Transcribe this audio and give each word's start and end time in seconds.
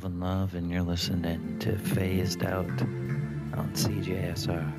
Calvin 0.00 0.20
Love, 0.20 0.54
and 0.54 0.70
you're 0.70 0.80
listening 0.80 1.58
to 1.58 1.76
Phased 1.76 2.42
Out 2.42 2.64
on 2.64 3.70
CJSR. 3.74 4.72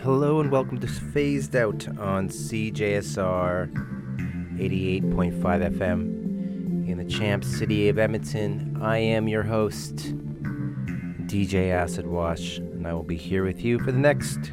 Hello 0.00 0.40
and 0.40 0.50
welcome 0.50 0.80
to 0.80 0.86
Phased 0.86 1.54
Out 1.54 1.86
on 1.98 2.30
CJSR 2.30 3.70
88.5 4.58 5.42
FM 5.42 6.88
in 6.88 6.96
the 6.96 7.04
champ 7.04 7.44
city 7.44 7.90
of 7.90 7.98
Edmonton. 7.98 8.78
I 8.80 8.96
am 8.96 9.28
your 9.28 9.42
host, 9.42 9.96
DJ 11.26 11.72
Acid 11.72 12.06
Wash, 12.06 12.56
and 12.56 12.86
I 12.86 12.94
will 12.94 13.02
be 13.02 13.18
here 13.18 13.44
with 13.44 13.62
you 13.62 13.78
for 13.80 13.92
the 13.92 13.98
next 13.98 14.52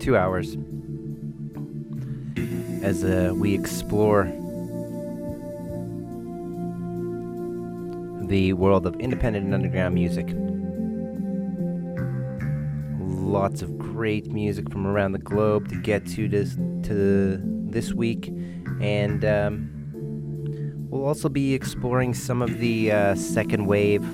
two 0.00 0.16
hours 0.16 0.56
as 2.82 3.04
uh, 3.04 3.32
we 3.34 3.54
explore 3.54 4.24
the 8.22 8.54
world 8.54 8.86
of 8.86 8.98
independent 8.98 9.44
and 9.44 9.54
underground 9.54 9.94
music. 9.94 10.28
Lots 12.98 13.60
of 13.60 13.76
great 13.76 14.32
music 14.32 14.70
from 14.70 14.86
around 14.86 15.12
the 15.12 15.18
globe 15.18 15.68
to 15.68 15.76
get 15.76 16.06
to 16.08 16.28
this 16.28 16.54
to 16.84 17.38
this 17.68 17.92
week, 17.92 18.28
and 18.80 19.24
um, 19.24 19.70
we'll 20.88 21.04
also 21.04 21.28
be 21.28 21.52
exploring 21.52 22.14
some 22.14 22.40
of 22.40 22.58
the 22.58 22.90
uh, 22.90 23.14
second 23.14 23.66
wave 23.66 24.04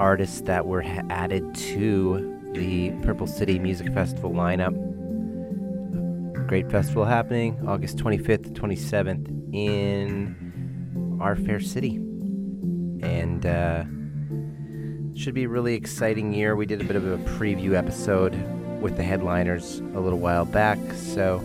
artists 0.00 0.42
that 0.42 0.66
were 0.66 0.82
added 1.10 1.54
to 1.54 2.29
the 2.52 2.90
Purple 3.02 3.26
City 3.26 3.58
Music 3.58 3.92
Festival 3.92 4.32
lineup. 4.32 4.74
Great 6.48 6.70
festival 6.70 7.04
happening 7.04 7.56
August 7.68 7.96
25th 7.98 8.54
to 8.54 8.60
27th 8.60 9.54
in 9.54 11.18
our 11.20 11.36
fair 11.36 11.60
city. 11.60 11.96
And 13.02 13.46
uh, 13.46 13.84
should 15.16 15.34
be 15.34 15.44
a 15.44 15.48
really 15.48 15.74
exciting 15.74 16.32
year. 16.32 16.56
We 16.56 16.66
did 16.66 16.80
a 16.80 16.84
bit 16.84 16.96
of 16.96 17.06
a 17.06 17.18
preview 17.38 17.74
episode 17.74 18.34
with 18.80 18.96
the 18.96 19.02
headliners 19.02 19.78
a 19.78 20.00
little 20.00 20.18
while 20.18 20.44
back. 20.44 20.78
So 20.94 21.38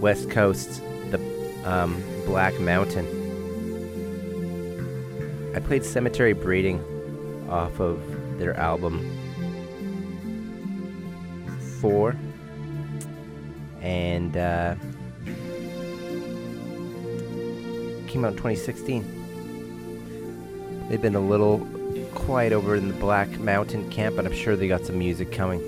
West 0.00 0.30
Coast, 0.30 0.82
the 1.10 1.20
um, 1.64 2.02
Black 2.24 2.58
Mountain. 2.60 3.06
I 5.54 5.60
played 5.60 5.84
Cemetery 5.84 6.32
Breeding 6.32 6.82
off 7.48 7.80
of 7.80 8.00
their 8.38 8.54
album 8.58 9.10
4 11.80 12.16
and 13.86 14.36
uh, 14.36 14.74
came 18.08 18.24
out 18.24 18.32
in 18.32 18.36
2016 18.36 19.04
they've 20.88 21.00
been 21.00 21.14
a 21.14 21.20
little 21.20 21.64
quiet 22.12 22.52
over 22.52 22.74
in 22.74 22.88
the 22.88 22.94
black 22.94 23.28
mountain 23.38 23.88
camp 23.88 24.16
but 24.16 24.26
i'm 24.26 24.34
sure 24.34 24.56
they 24.56 24.66
got 24.66 24.84
some 24.84 24.98
music 24.98 25.30
coming 25.30 25.60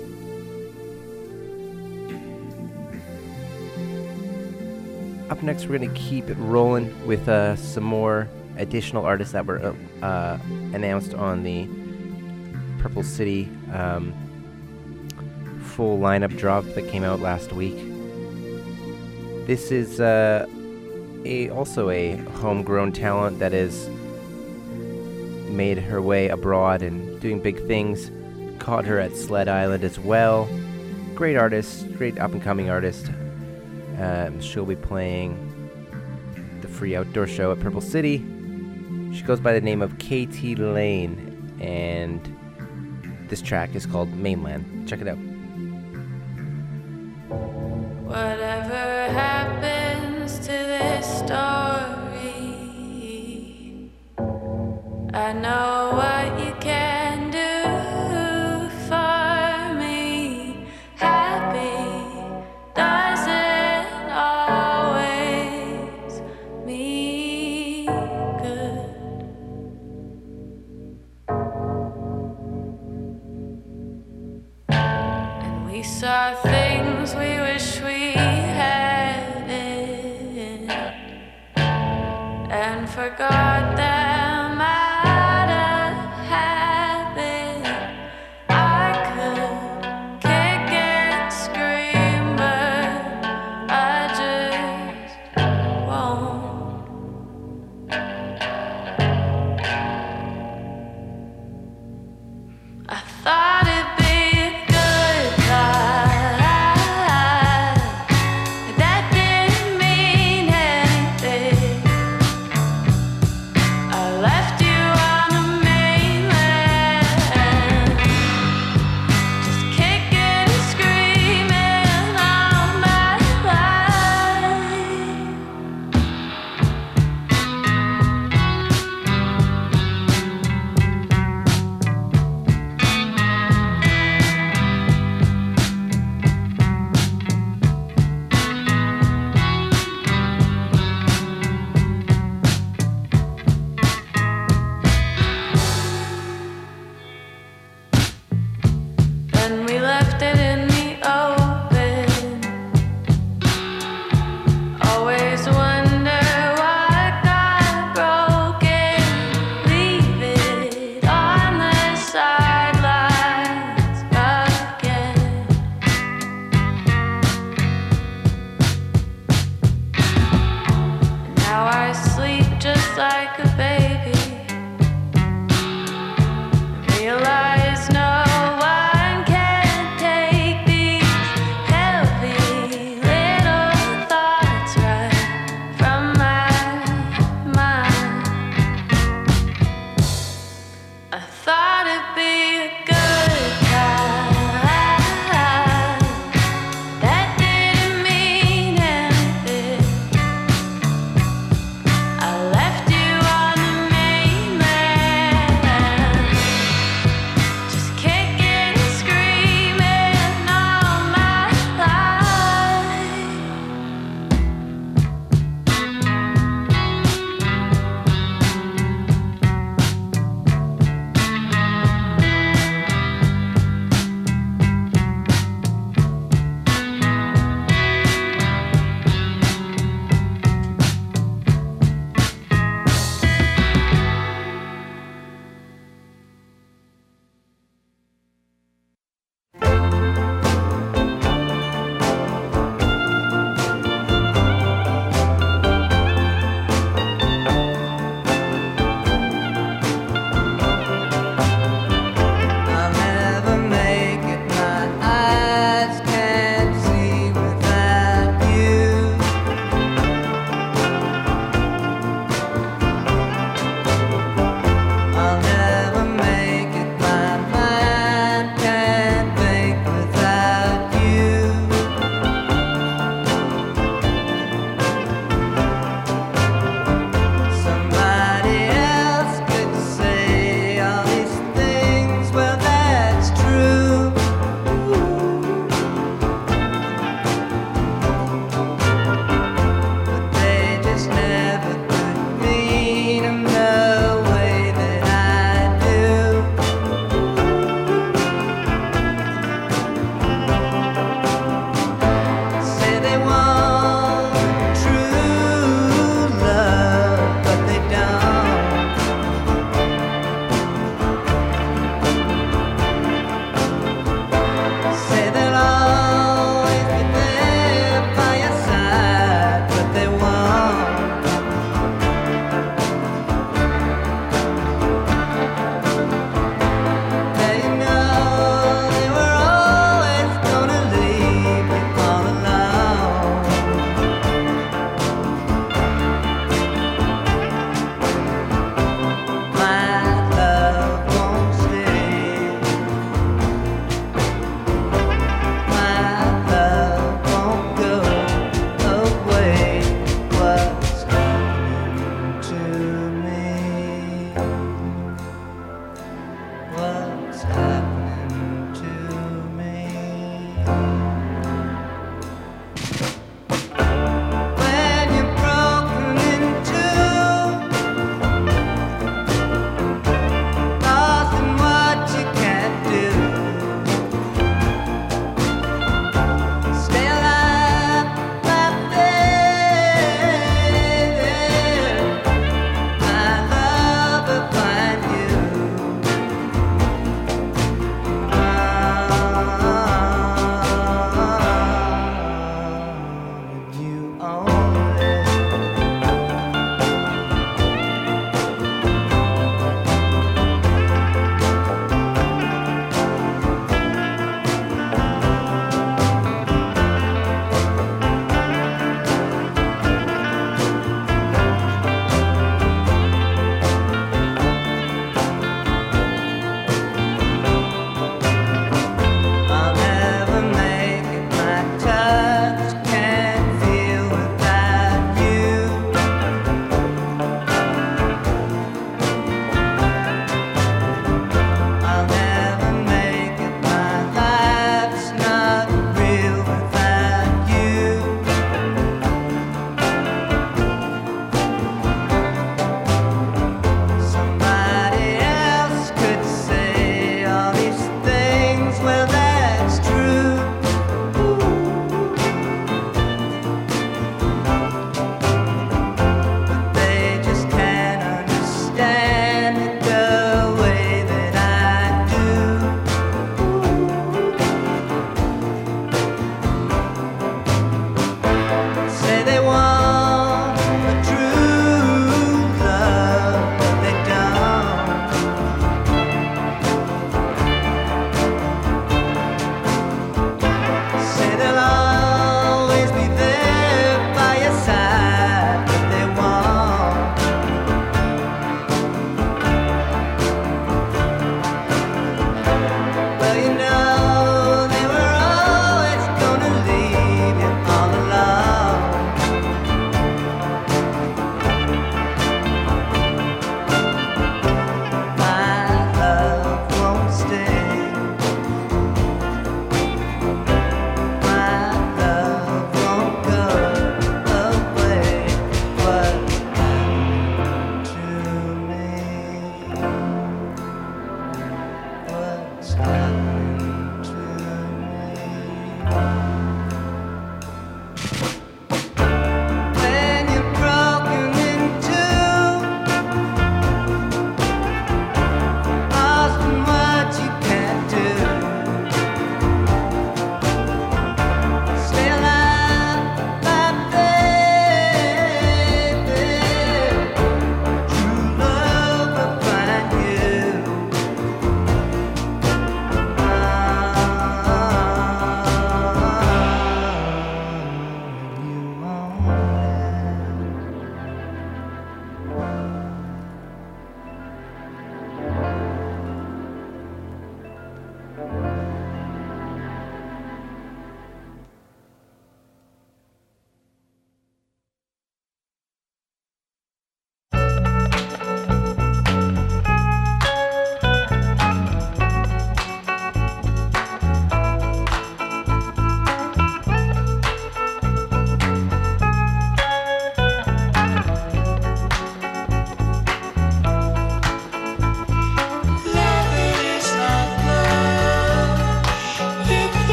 up 5.29 5.41
next 5.41 5.67
we're 5.67 5.77
going 5.77 5.89
to 5.89 5.99
keep 5.99 6.29
it 6.29 6.35
rolling 6.39 6.93
with 7.07 7.29
uh, 7.29 7.55
some 7.55 7.85
more 7.85 8.27
additional 8.57 9.05
artists 9.05 9.31
that 9.31 9.45
were 9.45 9.73
uh, 10.01 10.37
announced 10.73 11.13
on 11.13 11.43
the 11.43 11.65
Purple 12.79 13.03
City 13.03 13.47
um, 13.73 14.13
full 15.63 15.97
lineup 15.99 16.35
drop 16.37 16.65
that 16.65 16.89
came 16.89 17.03
out 17.05 17.21
last 17.21 17.53
week. 17.53 17.88
This 19.49 19.71
is 19.71 19.99
uh, 19.99 20.45
a 21.25 21.49
also 21.49 21.89
a 21.89 22.17
homegrown 22.41 22.91
talent 22.91 23.39
that 23.39 23.51
has 23.51 23.89
made 25.49 25.79
her 25.79 25.99
way 26.03 26.27
abroad 26.27 26.83
and 26.83 27.19
doing 27.19 27.39
big 27.39 27.65
things. 27.65 28.11
Caught 28.59 28.85
her 28.85 28.99
at 28.99 29.15
Sled 29.15 29.47
Island 29.47 29.83
as 29.83 29.97
well. 29.97 30.47
Great 31.15 31.35
artist, 31.35 31.91
great 31.97 32.19
up 32.19 32.31
and 32.31 32.43
coming 32.43 32.69
artist. 32.69 33.09
Um, 33.97 34.39
she'll 34.39 34.65
be 34.65 34.75
playing 34.75 35.33
the 36.61 36.67
free 36.67 36.95
outdoor 36.95 37.25
show 37.25 37.51
at 37.51 37.59
Purple 37.59 37.81
City 37.81 38.23
she 39.13 39.23
goes 39.23 39.39
by 39.39 39.53
the 39.53 39.61
name 39.61 39.81
of 39.81 39.97
KT 39.97 40.59
Laine, 40.59 41.57
and 41.59 42.21
this 43.27 43.41
track 43.41 43.73
is 43.73 43.87
called 43.87 44.13
Mainland. 44.13 44.87
Check 44.87 45.01
it 45.01 45.07
out. 45.07 45.17
Know 55.33 55.98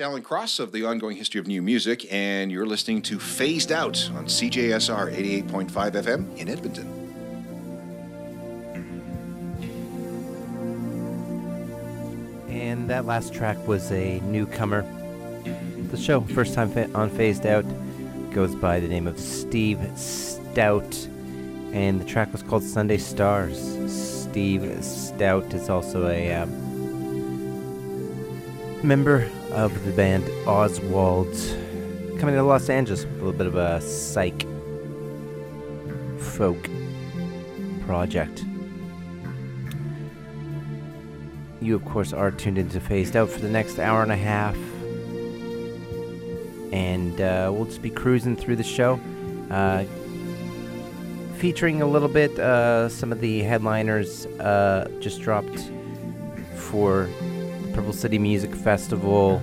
Alan 0.00 0.22
Cross 0.22 0.58
of 0.58 0.72
the 0.72 0.84
Ongoing 0.84 1.16
History 1.16 1.40
of 1.40 1.46
New 1.46 1.62
Music, 1.62 2.06
and 2.12 2.52
you're 2.52 2.66
listening 2.66 3.02
to 3.02 3.18
Phased 3.18 3.72
Out 3.72 4.10
on 4.14 4.26
CJSR 4.26 5.14
88.5 5.14 5.70
FM 5.70 6.36
in 6.36 6.48
Edmonton. 6.48 6.86
And 12.48 12.88
that 12.90 13.06
last 13.06 13.32
track 13.32 13.56
was 13.66 13.90
a 13.90 14.20
newcomer. 14.20 14.82
The 15.90 15.96
show, 15.96 16.20
first 16.20 16.54
time 16.54 16.70
on 16.94 17.10
Phased 17.10 17.46
Out, 17.46 17.64
goes 18.32 18.54
by 18.54 18.80
the 18.80 18.88
name 18.88 19.06
of 19.06 19.18
Steve 19.18 19.80
Stout, 19.96 21.08
and 21.72 22.00
the 22.00 22.04
track 22.04 22.32
was 22.32 22.42
called 22.42 22.62
Sunday 22.62 22.98
Stars. 22.98 23.58
Steve 23.90 24.84
Stout 24.84 25.52
is 25.54 25.68
also 25.68 26.08
a 26.08 26.34
um, 26.34 26.67
member 28.82 29.28
of 29.50 29.84
the 29.84 29.92
band 29.92 30.28
Oswald, 30.46 31.34
coming 32.18 32.34
to 32.34 32.42
Los 32.42 32.68
Angeles, 32.68 33.04
a 33.04 33.08
little 33.08 33.32
bit 33.32 33.46
of 33.46 33.56
a 33.56 33.80
psych 33.80 34.46
folk 36.18 36.68
project. 37.86 38.44
You, 41.60 41.74
of 41.74 41.84
course, 41.84 42.12
are 42.12 42.30
tuned 42.30 42.58
into 42.58 42.80
Phased 42.80 43.16
Out 43.16 43.28
for 43.30 43.40
the 43.40 43.48
next 43.48 43.78
hour 43.78 44.02
and 44.02 44.12
a 44.12 44.16
half. 44.16 44.56
And 46.72 47.20
uh, 47.20 47.50
we'll 47.52 47.64
just 47.64 47.82
be 47.82 47.90
cruising 47.90 48.36
through 48.36 48.56
the 48.56 48.62
show, 48.62 49.00
uh, 49.50 49.84
featuring 51.38 51.82
a 51.82 51.86
little 51.86 52.08
bit 52.08 52.38
uh, 52.38 52.88
some 52.88 53.10
of 53.10 53.20
the 53.20 53.40
headliners 53.42 54.26
uh, 54.26 54.88
just 55.00 55.20
dropped 55.20 55.72
for 56.54 57.08
Purple 57.78 57.92
City 57.92 58.18
Music 58.18 58.52
Festival. 58.56 59.40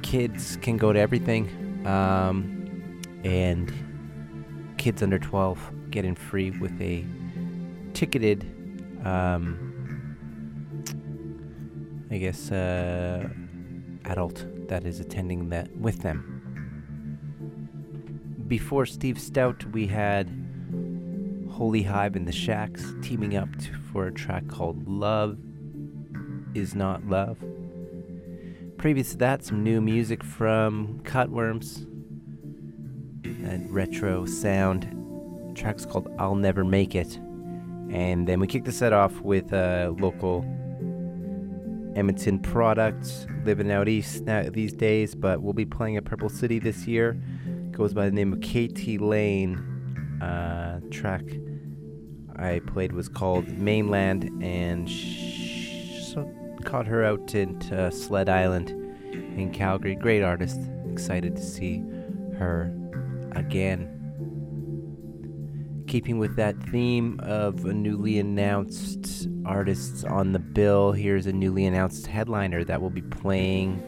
kids 0.00 0.56
can 0.62 0.78
go 0.78 0.94
to 0.94 0.98
everything. 0.98 1.44
Um, 1.86 3.02
and 3.22 3.70
kids 4.78 5.02
under 5.02 5.18
12 5.18 5.90
get 5.90 6.06
in 6.06 6.14
free 6.14 6.52
with 6.52 6.80
a 6.80 7.04
ticketed, 7.92 8.46
um, 9.04 9.44
I 12.10 12.16
guess, 12.16 12.50
uh, 12.50 13.28
adult 14.06 14.46
that 14.68 14.84
is 14.84 15.00
attending 15.00 15.48
that 15.50 15.74
with 15.76 16.02
them. 16.02 16.30
Before 18.46 18.86
Steve 18.86 19.18
Stout, 19.18 19.64
we 19.72 19.86
had 19.86 20.30
Holy 21.50 21.82
Hive 21.82 22.16
and 22.16 22.26
the 22.26 22.32
Shacks 22.32 22.94
teaming 23.00 23.36
up 23.36 23.48
for 23.92 24.06
a 24.06 24.12
track 24.12 24.48
called 24.48 24.88
Love 24.88 25.38
Is 26.54 26.74
Not 26.74 27.06
Love. 27.06 27.38
Previous 28.76 29.12
to 29.12 29.18
that, 29.18 29.44
some 29.44 29.62
new 29.62 29.80
music 29.80 30.22
from 30.22 31.00
Cut 31.04 31.30
Worms, 31.30 31.86
and 33.24 33.70
retro 33.70 34.26
sound. 34.26 34.90
Track's 35.54 35.86
called 35.86 36.12
I'll 36.18 36.34
Never 36.34 36.64
Make 36.64 36.94
It. 36.94 37.16
And 37.90 38.26
then 38.26 38.40
we 38.40 38.46
kicked 38.46 38.64
the 38.64 38.72
set 38.72 38.92
off 38.92 39.20
with 39.20 39.52
a 39.52 39.94
local 39.98 40.44
Edmonton 41.96 42.38
products 42.38 43.26
living 43.44 43.70
out 43.70 43.88
east 43.88 44.24
now, 44.24 44.44
these 44.50 44.72
days, 44.72 45.14
but 45.14 45.42
we'll 45.42 45.52
be 45.52 45.64
playing 45.64 45.96
at 45.96 46.04
Purple 46.04 46.28
City 46.28 46.58
this 46.58 46.86
year. 46.86 47.20
Goes 47.70 47.94
by 47.94 48.06
the 48.06 48.12
name 48.12 48.32
of 48.32 48.40
KT 48.40 49.00
Laine. 49.00 49.58
Uh, 50.20 50.80
track 50.90 51.24
I 52.36 52.60
played 52.66 52.92
was 52.92 53.08
called 53.08 53.48
Mainland, 53.48 54.30
and 54.42 54.90
sh- 54.90 56.12
so 56.12 56.28
caught 56.64 56.86
her 56.86 57.04
out 57.04 57.34
in 57.34 57.60
uh, 57.72 57.90
Sled 57.90 58.28
Island 58.28 58.70
in 59.12 59.52
Calgary. 59.52 59.94
Great 59.94 60.22
artist. 60.22 60.60
Excited 60.90 61.36
to 61.36 61.42
see 61.42 61.82
her 62.38 62.72
again 63.32 64.03
keeping 65.94 66.18
with 66.18 66.34
that 66.34 66.56
theme 66.72 67.20
of 67.22 67.64
a 67.66 67.72
newly 67.72 68.18
announced 68.18 69.28
artists 69.46 70.02
on 70.02 70.32
the 70.32 70.40
bill, 70.40 70.90
here's 70.90 71.26
a 71.28 71.32
newly 71.32 71.66
announced 71.66 72.08
headliner 72.08 72.64
that 72.64 72.82
will 72.82 72.90
be 72.90 73.00
playing 73.00 73.80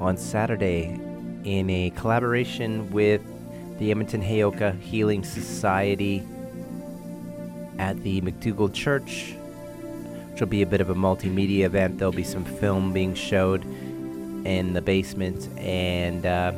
on 0.00 0.18
Saturday 0.18 1.00
in 1.44 1.70
a 1.70 1.88
collaboration 1.96 2.90
with 2.90 3.22
the 3.78 3.90
Edmonton 3.90 4.22
Heyoka 4.22 4.78
Healing 4.80 5.24
Society 5.24 6.22
at 7.78 7.98
the 8.02 8.20
McDougall 8.20 8.74
Church, 8.74 9.34
which 10.30 10.40
will 10.40 10.48
be 10.48 10.60
a 10.60 10.66
bit 10.66 10.82
of 10.82 10.90
a 10.90 10.94
multimedia 10.94 11.64
event. 11.64 11.96
There'll 11.96 12.12
be 12.12 12.22
some 12.22 12.44
film 12.44 12.92
being 12.92 13.14
showed 13.14 13.64
in 13.64 14.74
the 14.74 14.82
basement 14.82 15.48
and 15.56 16.26
uh, 16.26 16.52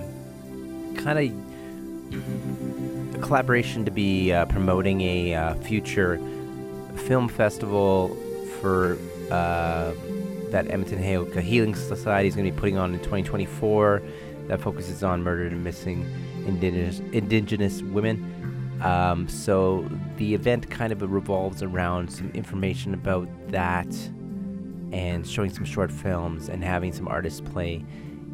kind 0.97 1.21
of 1.21 2.86
collaboration 3.27 3.85
to 3.85 3.91
be 3.91 4.33
uh, 4.33 4.47
promoting 4.47 5.01
a 5.01 5.35
uh, 5.35 5.55
future 5.57 6.21
film 6.95 7.29
festival 7.29 8.17
for 8.61 8.97
uh, 9.33 9.93
that 10.51 10.71
Edmonton 10.71 11.03
Heyoka 11.03 11.43
Healing 11.43 11.75
Society 11.75 12.29
is 12.29 12.37
going 12.37 12.47
to 12.47 12.53
be 12.53 12.59
putting 12.59 12.79
on 12.79 12.95
in 12.95 13.01
2024 13.01 14.01
that 14.47 14.61
focuses 14.61 15.03
on 15.03 15.25
murdered 15.25 15.51
and 15.51 15.65
missing 15.65 16.07
indigenous, 16.47 17.01
indigenous 17.13 17.83
women. 17.83 18.79
Um, 18.83 19.29
so 19.29 19.89
the 20.19 20.35
event 20.35 20.71
kind 20.71 20.93
of 20.93 21.03
revolves 21.03 21.65
around 21.65 22.13
some 22.13 22.31
information 22.31 22.95
about 22.95 23.29
that 23.49 23.93
and 24.93 25.27
showing 25.27 25.51
some 25.51 25.65
short 25.65 25.91
films 25.91 26.49
and 26.49 26.63
having 26.63 26.93
some 26.93 27.09
artists 27.09 27.41
play 27.41 27.85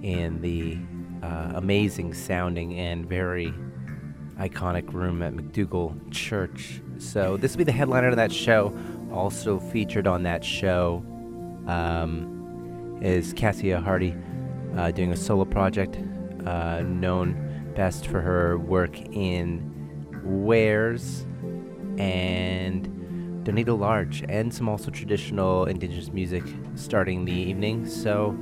in 0.02 0.42
the 0.42 0.76
uh, 1.26 1.52
amazing 1.54 2.12
sounding 2.12 2.78
and 2.78 3.08
very 3.08 3.54
iconic 4.42 4.92
room 4.92 5.22
at 5.22 5.32
McDougall 5.32 5.94
Church. 6.10 6.82
So 6.98 7.36
this 7.36 7.52
will 7.52 7.58
be 7.58 7.64
the 7.64 7.72
headliner 7.72 8.08
of 8.08 8.16
that 8.16 8.32
show. 8.32 8.76
Also 9.12 9.60
featured 9.60 10.06
on 10.06 10.24
that 10.24 10.44
show 10.44 11.04
um, 11.66 12.98
is 13.00 13.32
Cassia 13.32 13.80
Hardy 13.80 14.16
uh, 14.76 14.90
doing 14.90 15.12
a 15.12 15.16
solo 15.16 15.44
project, 15.44 15.98
uh, 16.44 16.80
known 16.82 17.72
best 17.76 18.08
for 18.08 18.20
her 18.20 18.58
work 18.58 18.98
in 19.12 19.70
wares 20.24 21.24
and 21.98 23.44
donate 23.44 23.68
a 23.68 23.74
large 23.74 24.24
and 24.28 24.52
some 24.52 24.68
also 24.68 24.90
traditional 24.90 25.66
indigenous 25.66 26.12
music 26.12 26.42
starting 26.74 27.24
the 27.24 27.32
evening. 27.32 27.86
So 27.86 28.36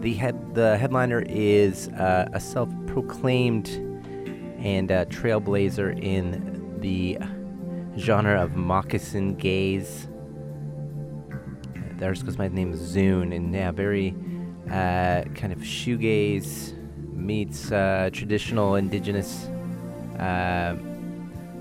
the 0.00 0.14
head 0.14 0.54
the 0.54 0.76
headliner 0.76 1.22
is 1.26 1.88
uh, 1.88 2.28
a 2.32 2.40
self-proclaimed 2.40 3.85
and 4.58 4.90
uh, 4.90 5.04
trailblazer 5.06 6.02
in 6.02 6.78
the 6.80 7.18
genre 7.98 8.42
of 8.42 8.56
moccasin 8.56 9.34
gaze. 9.36 10.08
There's 11.98 12.20
because 12.20 12.38
my 12.38 12.48
name 12.48 12.72
is 12.72 12.80
Zoon, 12.80 13.32
and 13.32 13.54
yeah, 13.54 13.70
very 13.70 14.14
uh, 14.66 15.22
kind 15.34 15.52
of 15.52 15.60
shoegaze 15.60 16.74
meets 17.14 17.72
uh, 17.72 18.10
traditional 18.12 18.74
indigenous 18.74 19.46
uh, 20.18 20.76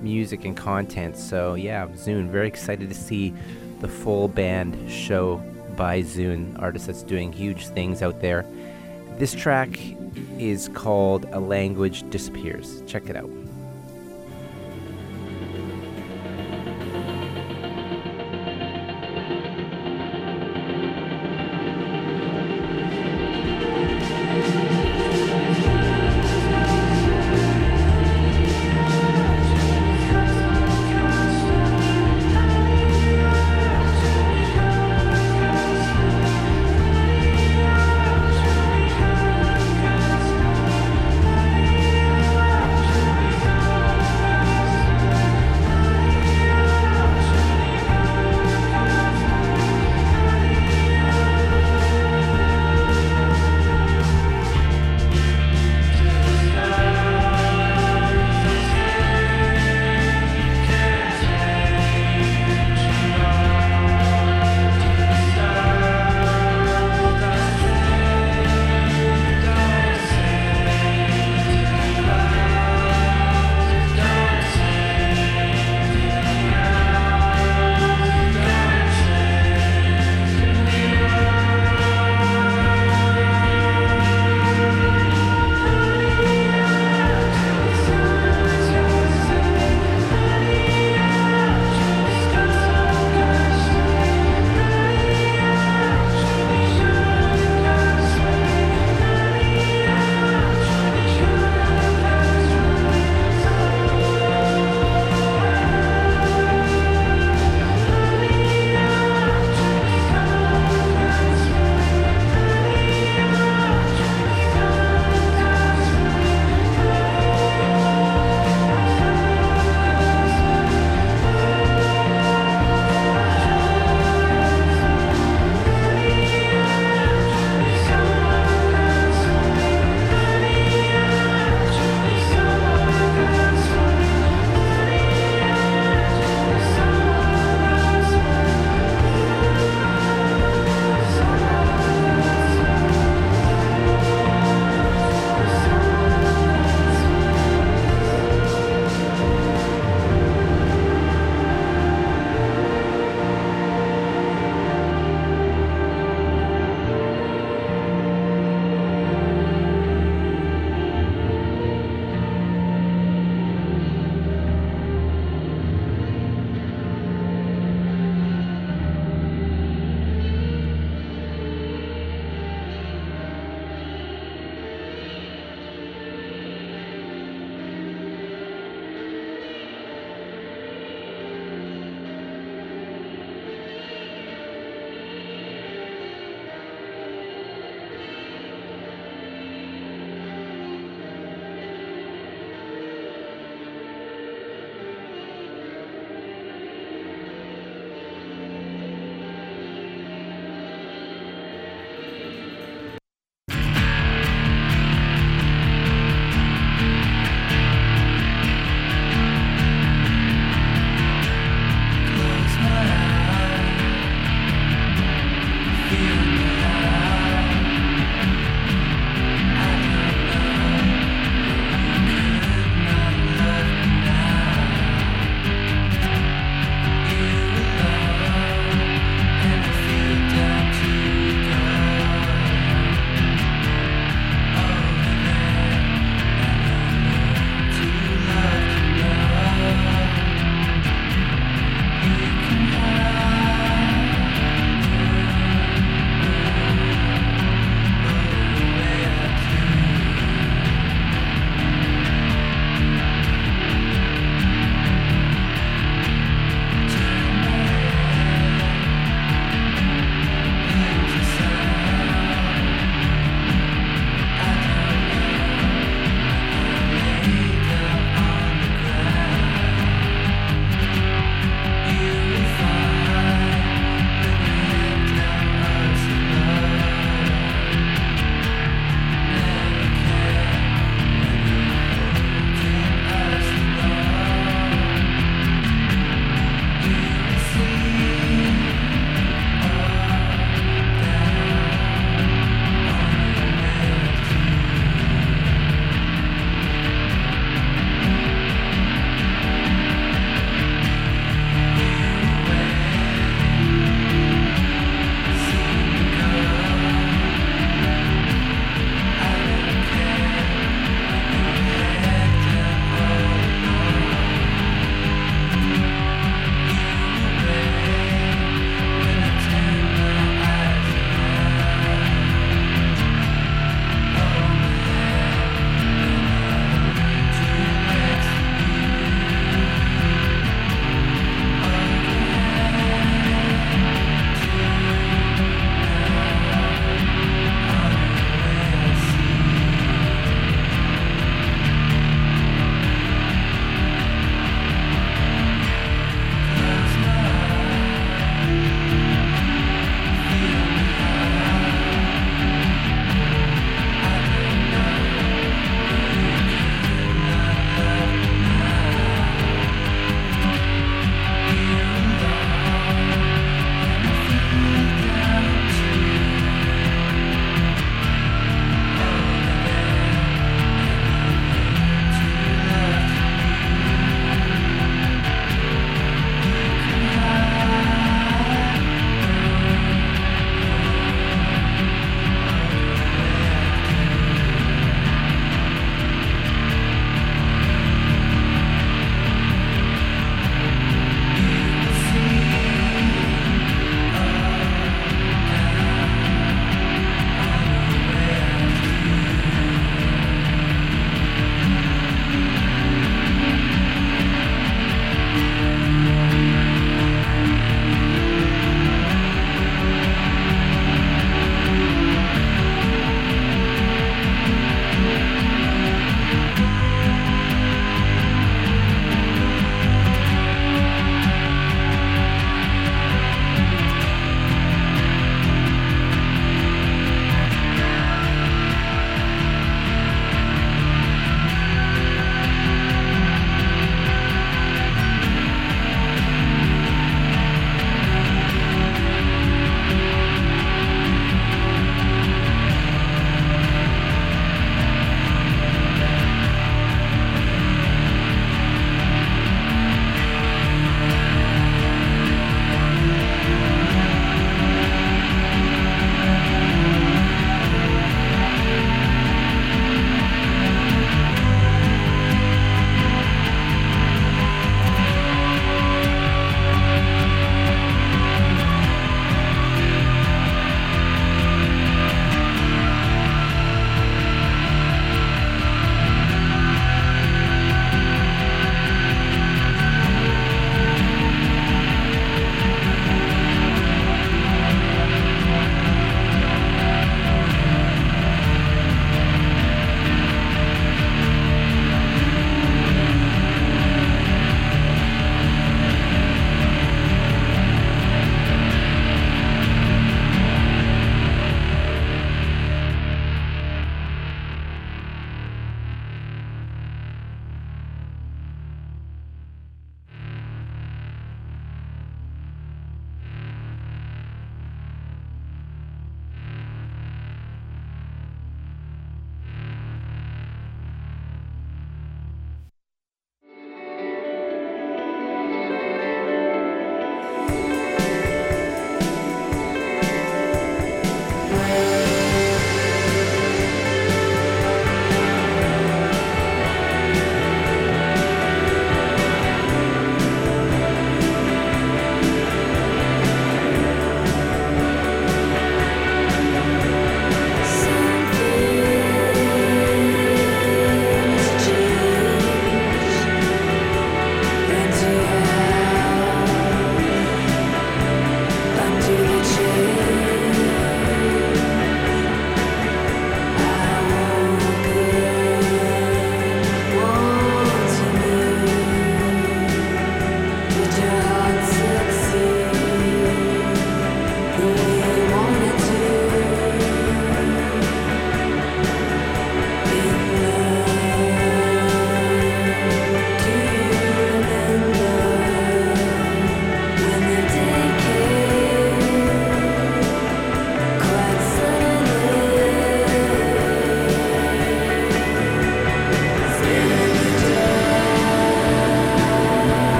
music 0.00 0.44
and 0.44 0.56
content. 0.56 1.16
So 1.16 1.54
yeah, 1.54 1.88
Zoon, 1.96 2.30
very 2.30 2.48
excited 2.48 2.88
to 2.88 2.94
see 2.94 3.32
the 3.80 3.88
full 3.88 4.28
band 4.28 4.90
show 4.90 5.36
by 5.76 6.02
Zoon, 6.02 6.56
artist 6.58 6.86
that's 6.86 7.02
doing 7.02 7.32
huge 7.32 7.68
things 7.68 8.02
out 8.02 8.20
there. 8.20 8.44
This 9.18 9.34
track 9.34 9.78
is 10.40 10.68
called 10.74 11.26
A 11.32 11.40
Language 11.40 12.08
Disappears. 12.10 12.82
Check 12.86 13.08
it 13.08 13.16
out. 13.16 13.30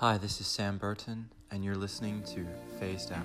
Hi, 0.00 0.16
this 0.16 0.40
is 0.40 0.46
Sam 0.46 0.78
Burton, 0.78 1.28
and 1.50 1.62
you're 1.62 1.74
listening 1.74 2.22
to 2.22 2.46
Phased 2.78 3.12
Out. 3.12 3.20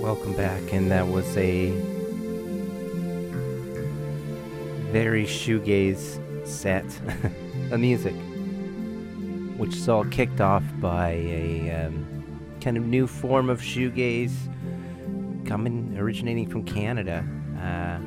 Welcome 0.00 0.36
back, 0.36 0.72
and 0.72 0.88
that 0.92 1.08
was 1.08 1.36
a 1.36 1.70
very 4.92 5.24
shoegaze 5.24 6.46
set 6.46 6.84
of 7.72 7.80
music, 7.80 8.14
which 9.56 9.74
is 9.74 9.88
all 9.88 10.04
kicked 10.04 10.40
off 10.40 10.62
by 10.80 11.08
a 11.08 11.86
um, 11.86 12.19
kind 12.60 12.76
of 12.76 12.84
new 12.84 13.06
form 13.06 13.48
of 13.48 13.60
shoegaze 13.60 14.34
coming 15.46 15.96
originating 15.98 16.48
from 16.48 16.62
Canada, 16.64 17.24
uh, 17.56 17.98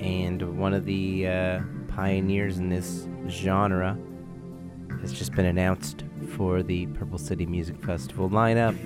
and 0.00 0.58
one 0.58 0.74
of 0.74 0.84
the 0.84 1.26
uh, 1.26 1.60
pioneers 1.88 2.58
in 2.58 2.68
this 2.68 3.08
genre 3.28 3.98
has 5.00 5.12
just 5.12 5.32
been 5.32 5.46
announced 5.46 6.04
for 6.36 6.62
the 6.62 6.86
Purple 6.88 7.18
City 7.18 7.46
Music 7.46 7.82
Festival 7.84 8.28
lineup. 8.30 8.78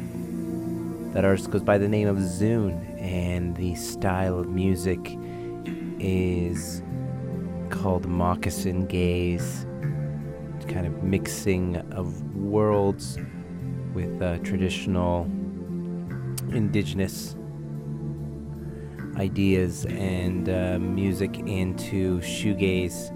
That 1.13 1.25
artist 1.25 1.51
goes 1.51 1.63
by 1.63 1.79
the 1.79 1.89
name 1.89 2.09
of 2.09 2.21
Zoon, 2.21 2.73
and 2.99 3.57
the 3.57 3.75
style 3.75 4.39
of 4.39 4.49
music 4.49 5.17
is 5.99 6.83
called 7.71 8.07
Moccasin 8.07 8.87
Gaze, 8.87 9.67
kind 10.69 10.87
of 10.87 11.03
mixing 11.03 11.77
of 11.93 12.35
worlds 12.35 13.19
with 13.97 14.23
uh, 14.23 14.39
traditional 14.45 15.25
indigenous 16.53 17.35
ideas 19.17 19.87
and 19.87 20.49
uh, 20.51 20.79
music 20.79 21.39
into 21.39 22.21
shoegaze. 22.21 23.11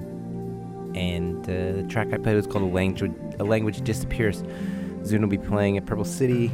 And 0.97 1.45
uh, 1.45 1.83
the 1.83 1.87
track 1.89 2.15
I 2.15 2.17
played 2.17 2.35
was 2.35 2.47
called 2.47 2.65
"A 2.65 2.75
Language 2.75 3.13
A 3.39 3.45
Language 3.45 3.83
Disappears." 3.83 4.43
Zoon 5.05 5.21
will 5.21 5.29
be 5.29 5.39
playing 5.39 5.77
at 5.77 5.87
Purple 5.87 6.05
City. 6.05 6.51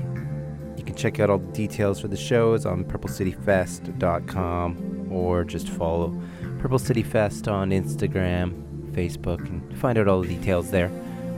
You 0.77 0.85
can 0.85 0.97
check 0.97 1.20
out 1.20 1.31
all 1.31 1.39
the 1.39 1.53
details 1.53 2.01
for 2.01 2.09
the 2.09 2.16
shows 2.16 2.66
on 2.66 2.85
purplecityfest.com 2.85 5.09
or 5.11 5.45
just 5.45 5.68
follow 5.68 6.14
Purple 6.59 6.79
City 6.79 7.03
Fest 7.03 7.49
on 7.49 7.70
Instagram, 7.70 8.93
Facebook, 8.93 9.41
and 9.47 9.79
find 9.79 9.97
out 9.97 10.09
all 10.09 10.20
the 10.20 10.29
details 10.29 10.70
there 10.70 10.91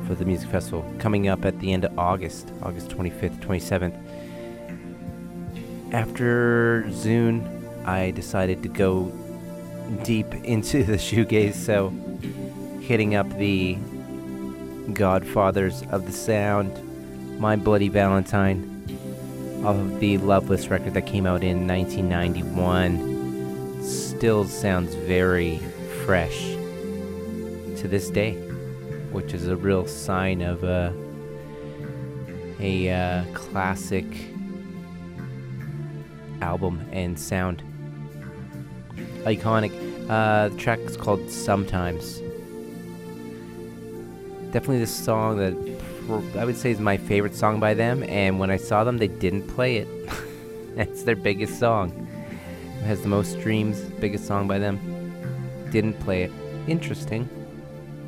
for 0.09 0.15
the 0.15 0.25
music 0.25 0.49
festival 0.49 0.91
coming 0.99 1.29
up 1.29 1.45
at 1.45 1.61
the 1.61 1.71
end 1.71 1.85
of 1.85 1.99
August, 1.99 2.51
August 2.63 2.89
25th, 2.89 3.39
27th. 3.41 3.95
After 5.93 6.91
Zoon, 6.91 7.47
I 7.85 8.13
decided 8.13 8.63
to 8.63 8.71
go 8.71 9.13
deep 10.05 10.33
into 10.45 10.83
the 10.83 10.95
shoegaze, 10.95 11.55
so 11.55 11.91
hitting 12.81 13.17
up 13.17 13.29
the 13.37 13.77
godfathers 14.95 15.83
of 15.91 16.07
the 16.07 16.13
sound, 16.13 16.73
My 17.39 17.57
Bloody 17.57 17.91
Valentine, 17.91 18.77
off 19.63 19.77
of 19.77 20.01
the 20.01 20.17
Loveless 20.17 20.69
record 20.69 20.95
that 20.95 21.05
came 21.05 21.27
out 21.27 21.45
in 21.45 21.69
1991, 21.69 23.83
still 23.83 24.47
sounds 24.47 24.95
very 24.95 25.59
fresh 26.07 26.55
to 27.77 27.87
this 27.87 28.09
day 28.09 28.48
which 29.13 29.35
is 29.35 29.49
a 29.49 29.57
real 29.57 29.87
sign 29.87 30.43
of 30.43 30.65
a 30.65 30.95
a 32.61 32.91
uh, 32.91 33.25
classic 33.35 34.05
album 36.41 36.87
and 36.93 37.19
sound. 37.19 37.63
Iconic. 39.25 39.73
Uh, 40.09 40.49
the 40.49 40.57
track 40.57 40.79
is 40.81 40.97
called 40.97 41.31
Sometimes. 41.31 42.21
Definitely 44.53 44.81
the 44.81 44.87
song 44.87 45.37
that 45.39 45.79
I 46.39 46.45
would 46.45 46.57
say 46.57 46.71
is 46.71 46.81
my 46.81 46.97
favorite 46.97 47.35
song 47.35 47.61
by 47.61 47.75
them, 47.75 48.03
and 48.05 48.39
when 48.39 48.51
I 48.51 48.57
saw 48.57 48.83
them, 48.83 48.97
they 48.97 49.09
didn't 49.09 49.47
play 49.47 49.77
it. 49.77 49.89
That's 50.77 51.03
their 51.03 51.17
biggest 51.17 51.59
song. 51.59 52.09
It 52.81 52.85
has 52.85 53.03
the 53.03 53.09
most 53.09 53.33
streams, 53.39 53.81
biggest 54.01 54.27
song 54.27 54.49
by 54.49 54.59
them. 54.59 54.79
Didn't 55.71 56.01
play 56.01 56.23
it. 56.23 56.33
Interesting. 56.67 57.29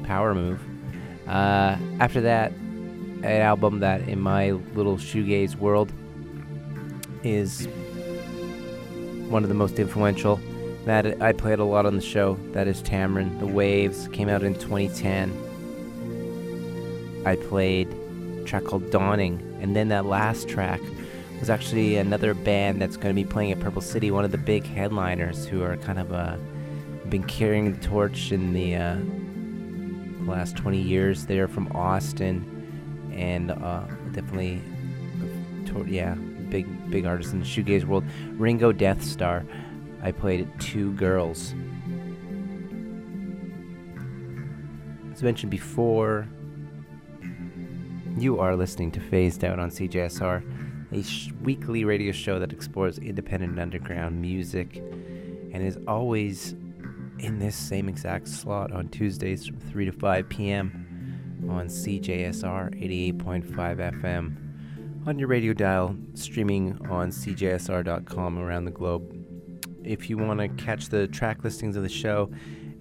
Power 0.05 0.35
move. 0.35 0.70
Uh, 1.31 1.79
after 2.01 2.21
that, 2.21 2.51
an 2.51 3.25
album 3.25 3.79
that 3.81 4.01
in 4.09 4.21
my 4.21 4.51
little 4.51 4.97
shoegaze 4.97 5.55
world 5.55 5.93
is 7.23 7.69
one 9.29 9.45
of 9.45 9.49
the 9.49 9.55
most 9.55 9.79
influential. 9.79 10.41
That 10.87 11.23
I 11.23 11.33
played 11.33 11.61
a 11.61 11.65
lot 11.65 11.87
on 11.87 11.95
the 11.95 12.03
show. 12.03 12.37
That 12.53 12.67
is 12.67 12.83
Tamaryn. 12.83 13.39
The 13.39 13.47
Waves 13.47 14.09
came 14.09 14.29
out 14.29 14.43
in 14.43 14.55
2010. 14.55 15.33
I 17.25 17.37
played 17.37 17.87
a 18.41 18.45
track 18.45 18.65
called 18.65 18.91
Dawning, 18.91 19.41
and 19.61 19.77
then 19.77 19.87
that 19.91 20.07
last 20.07 20.49
track 20.49 20.81
was 21.39 21.49
actually 21.49 21.97
another 21.97 22.35
band 22.35 22.83
that's 22.83 22.97
going 22.97 23.15
to 23.15 23.23
be 23.23 23.29
playing 23.29 23.53
at 23.53 23.61
Purple 23.61 23.83
City. 23.83 24.11
One 24.11 24.25
of 24.25 24.33
the 24.33 24.39
big 24.39 24.65
headliners 24.67 25.47
who 25.47 25.63
are 25.63 25.77
kind 25.77 26.01
of 26.01 26.13
uh, 26.13 26.39
been 27.09 27.23
carrying 27.23 27.73
the 27.73 27.81
torch 27.87 28.33
in 28.33 28.53
the 28.53 28.75
uh, 28.75 28.97
last 30.31 30.57
20 30.57 30.81
years. 30.81 31.27
They're 31.27 31.49
from 31.49 31.71
Austin, 31.73 33.11
and 33.15 33.51
uh, 33.51 33.85
definitely, 34.13 34.63
yeah, 35.87 36.15
big 36.49 36.91
big 36.91 37.07
artist 37.07 37.33
in 37.33 37.41
the 37.41 37.47
shoegaze 37.47 37.85
world. 37.85 38.05
Ringo 38.33 38.73
Deathstarr. 38.73 39.47
I 40.03 40.13
played 40.13 40.49
Two 40.59 40.93
Girls. 40.93 41.55
As 45.13 45.23
mentioned 45.23 45.51
before, 45.51 46.27
you 48.17 48.41
are 48.41 48.57
listening 48.57 48.91
to 48.93 49.01
Phased 49.01 49.45
Out 49.45 49.59
on 49.59 49.71
CJSR, 49.71 50.43
a 50.93 51.03
sh- 51.03 51.33
weekly 51.43 51.85
radio 51.85 52.13
show 52.13 52.39
that 52.39 52.53
explores 52.53 52.99
independent 52.99 53.59
underground 53.59 54.21
music 54.21 54.77
and 54.77 55.63
is 55.63 55.79
always 55.87 56.55
in 57.21 57.39
this 57.39 57.57
same 57.57 57.89
exact 57.89 58.29
slot 58.29 58.73
on 58.73 58.89
Tuesdays 58.89 59.47
from 59.47 59.59
3 59.61 59.87
to 59.87 59.93
5 59.93 60.29
p.m. 60.29 61.47
on 61.49 61.67
CJSR 61.69 63.17
88.5 63.19 63.45
FM 64.01 64.37
on 65.07 65.19
your 65.19 65.29
radio 65.29 65.53
dial, 65.53 65.97
streaming 66.15 66.79
on 66.91 67.11
CJSR.com 67.11 68.39
around 68.39 68.65
the 68.65 68.71
globe. 68.71 69.17
If 69.83 70.11
you 70.11 70.19
want 70.19 70.41
to 70.41 70.49
catch 70.63 70.89
the 70.89 71.09
track 71.09 71.43
listings 71.43 71.77
of 71.77 71.83
the 71.83 71.89
show 71.89 72.31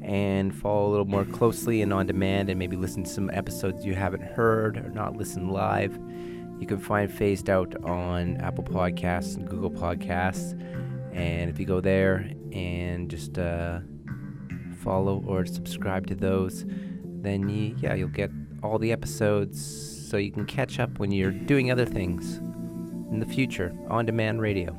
and 0.02 0.54
follow 0.56 0.88
a 0.88 0.92
little 0.92 1.06
more 1.06 1.26
closely 1.26 1.82
and 1.82 1.94
on 1.94 2.08
demand 2.08 2.50
and 2.50 2.60
maybe 2.60 2.76
listen 2.76 3.04
to 3.04 3.10
some 3.10 3.30
episodes 3.32 3.86
you 3.86 3.96
haven't 3.96 4.24
heard 4.24 4.78
or 4.78 4.90
not 4.90 5.16
listened 5.16 5.52
live, 5.52 5.98
you 6.60 6.68
can 6.68 6.78
find 6.78 7.12
Phased 7.12 7.50
Out 7.50 7.74
on 7.84 8.38
Apple 8.38 8.66
Podcasts 8.66 9.38
and 9.38 9.48
Google 9.48 9.72
Podcasts. 9.72 10.60
And 11.14 11.50
if 11.50 11.58
you 11.58 11.66
go 11.66 11.80
there 11.80 12.32
and 12.52 13.10
just 13.10 13.38
uh, 13.38 13.80
follow 14.80 15.24
or 15.28 15.46
subscribe 15.46 16.08
to 16.08 16.16
those, 16.16 16.66
then 17.04 17.50
you, 17.50 17.76
yeah, 17.80 17.94
you'll 17.94 18.10
get 18.10 18.32
all 18.64 18.80
the 18.80 18.92
episodes 18.92 20.08
so 20.10 20.18
you 20.18 20.32
can 20.32 20.46
catch 20.46 20.80
up 20.80 21.00
when 21.00 21.12
you're 21.12 21.32
doing 21.32 21.72
other 21.72 21.86
things 21.86 22.38
in 23.12 23.20
the 23.20 23.26
future 23.26 23.74
on 23.90 24.06
demand 24.06 24.42
radio. 24.42 24.72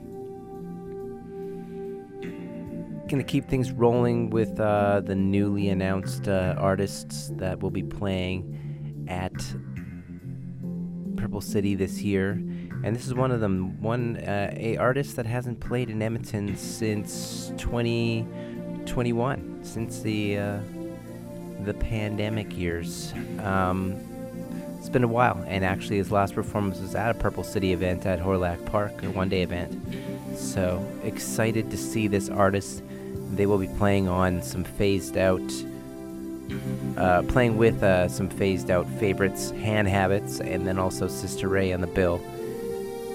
Gonna 3.09 3.25
keep 3.25 3.49
things 3.49 3.73
rolling 3.73 4.31
with 4.31 4.61
uh, 4.61 5.01
the 5.01 5.17
newly 5.17 5.69
announced 5.69 6.29
uh, 6.29 6.55
artists 6.57 7.33
that 7.35 7.61
will 7.61 7.71
be 7.71 7.83
playing 7.83 9.07
at 9.09 9.35
Purple 11.17 11.41
City 11.41 11.75
this 11.75 12.03
year, 12.03 12.31
and 12.85 12.95
this 12.95 13.07
is 13.07 13.15
one 13.15 13.33
of 13.33 13.41
them. 13.41 13.81
One 13.83 14.17
uh, 14.17 14.55
a 14.57 14.77
artist 14.77 15.17
that 15.17 15.27
hasn't 15.27 15.59
played 15.59 15.91
in 15.91 16.01
Edmonton 16.01 16.57
since 16.57 17.53
2021, 18.87 19.61
since 19.65 20.01
the 20.01 20.39
uh, 20.39 20.59
the 21.65 21.75
pandemic 21.75 22.57
years. 22.57 23.13
Um, 23.43 23.97
it's 24.79 24.89
been 24.89 25.05
a 25.05 25.09
while, 25.09 25.45
and 25.47 25.63
actually, 25.63 25.99
his 25.99 26.11
last 26.11 26.35
performance 26.35 26.81
was 26.81 26.95
at 26.95 27.11
a 27.11 27.15
Purple 27.15 27.45
City 27.45 27.75
event 27.75 28.07
at 28.07 28.19
Hawrelak 28.19 28.65
Park, 28.65 29.03
a 29.03 29.11
one-day 29.11 29.43
event. 29.43 29.79
So 30.39 30.83
excited 31.05 31.71
to 31.71 31.77
see 31.77 32.09
this 32.09 32.31
artist. 32.31 32.83
They 33.33 33.45
will 33.45 33.59
be 33.59 33.69
playing 33.69 34.09
on 34.09 34.43
some 34.43 34.65
phased 34.65 35.19
out, 35.19 35.43
uh, 36.97 37.23
playing 37.29 37.59
with 37.59 37.83
uh, 37.83 38.09
some 38.09 38.31
phased 38.31 38.71
out 38.71 38.89
favorites, 38.99 39.51
Hand 39.51 39.87
Habits, 39.87 40.41
and 40.41 40.67
then 40.67 40.79
also 40.79 41.09
Sister 41.09 41.49
Ray 41.49 41.75
on 41.75 41.83
the 41.83 41.87
bill. 41.87 42.19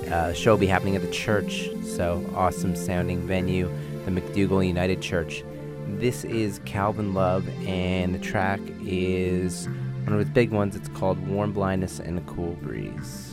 Uh, 0.05 0.27
the 0.27 0.35
show 0.35 0.51
will 0.51 0.59
be 0.59 0.67
happening 0.67 0.95
at 0.95 1.01
the 1.01 1.11
church, 1.11 1.67
so 1.83 2.23
awesome 2.35 2.75
sounding 2.75 3.25
venue, 3.25 3.67
the 4.05 4.11
McDougall 4.11 4.65
United 4.65 5.01
Church. 5.01 5.43
This 5.87 6.25
is 6.25 6.59
Calvin 6.65 7.13
Love, 7.13 7.47
and 7.65 8.13
the 8.13 8.19
track 8.19 8.59
is 8.83 9.67
one 10.03 10.13
of 10.13 10.19
his 10.19 10.29
big 10.29 10.51
ones. 10.51 10.75
It's 10.75 10.89
called 10.89 11.25
Warm 11.27 11.53
Blindness 11.53 11.99
and 11.99 12.17
a 12.17 12.21
Cool 12.23 12.53
Breeze. 12.55 13.24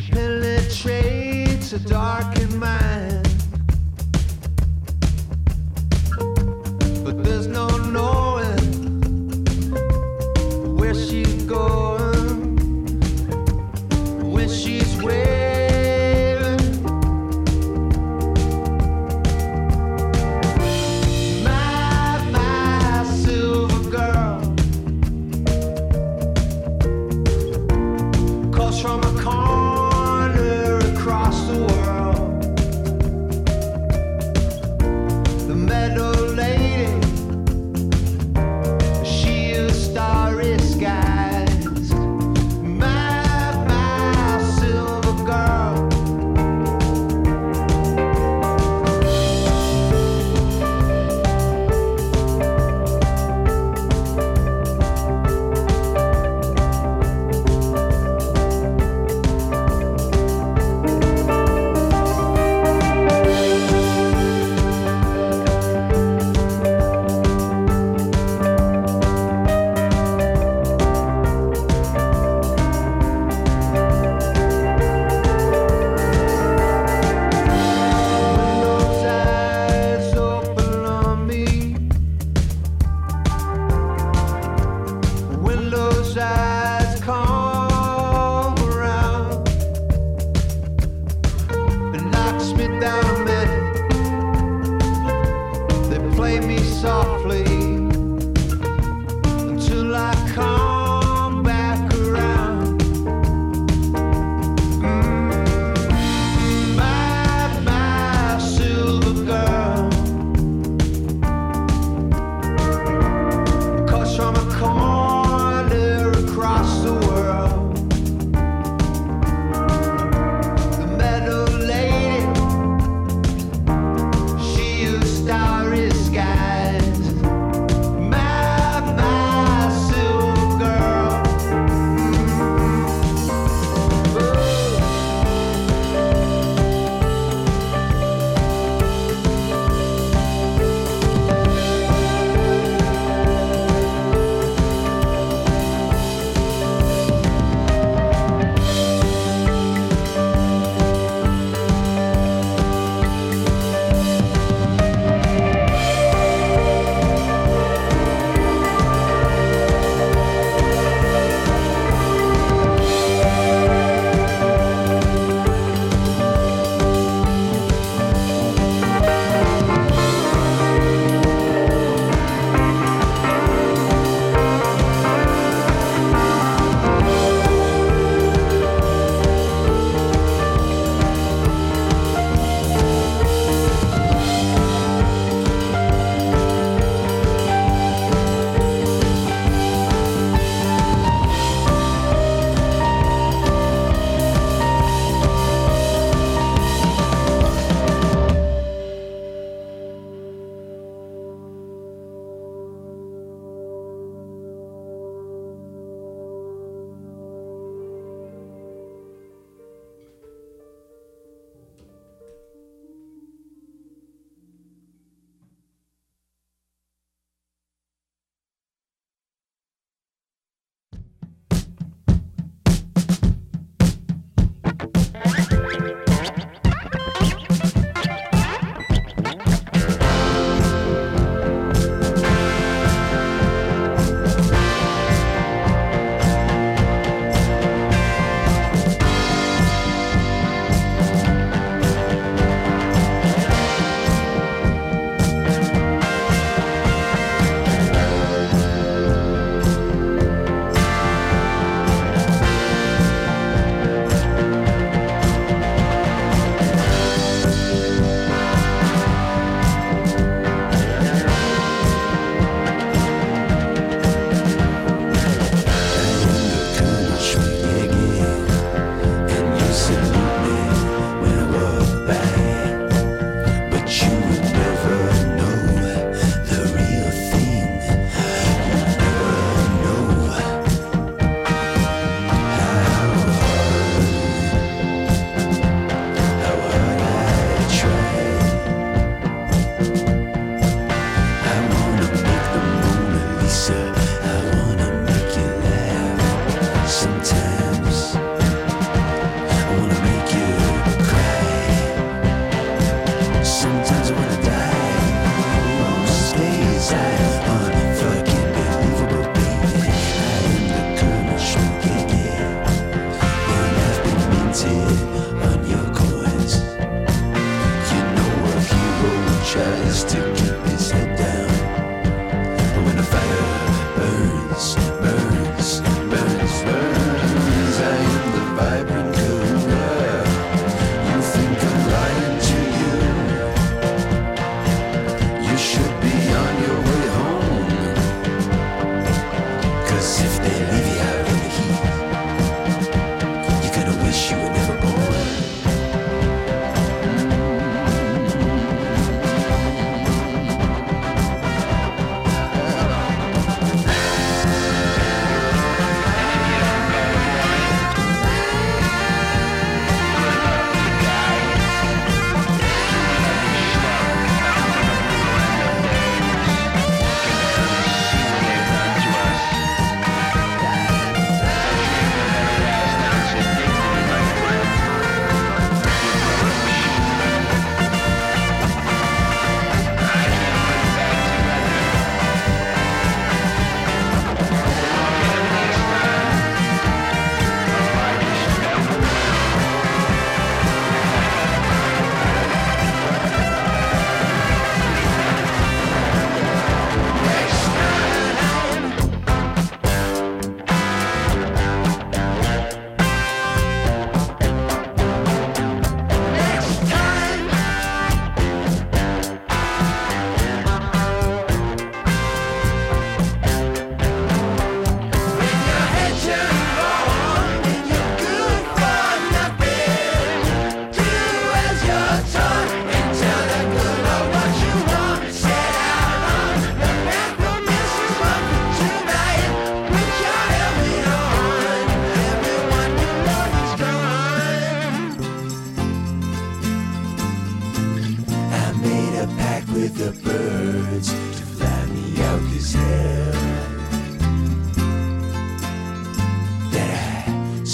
She 0.00 0.12
penetrates 0.12 1.72
a 1.72 1.78
darkened 1.80 2.60
mind. 2.60 3.27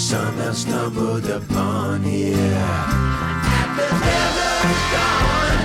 Somehow 0.05 0.51
stumbled 0.51 1.25
upon 1.25 2.03
here. 2.03 2.37
After 2.37 3.89
ever 4.05 4.75
gone 4.93 5.64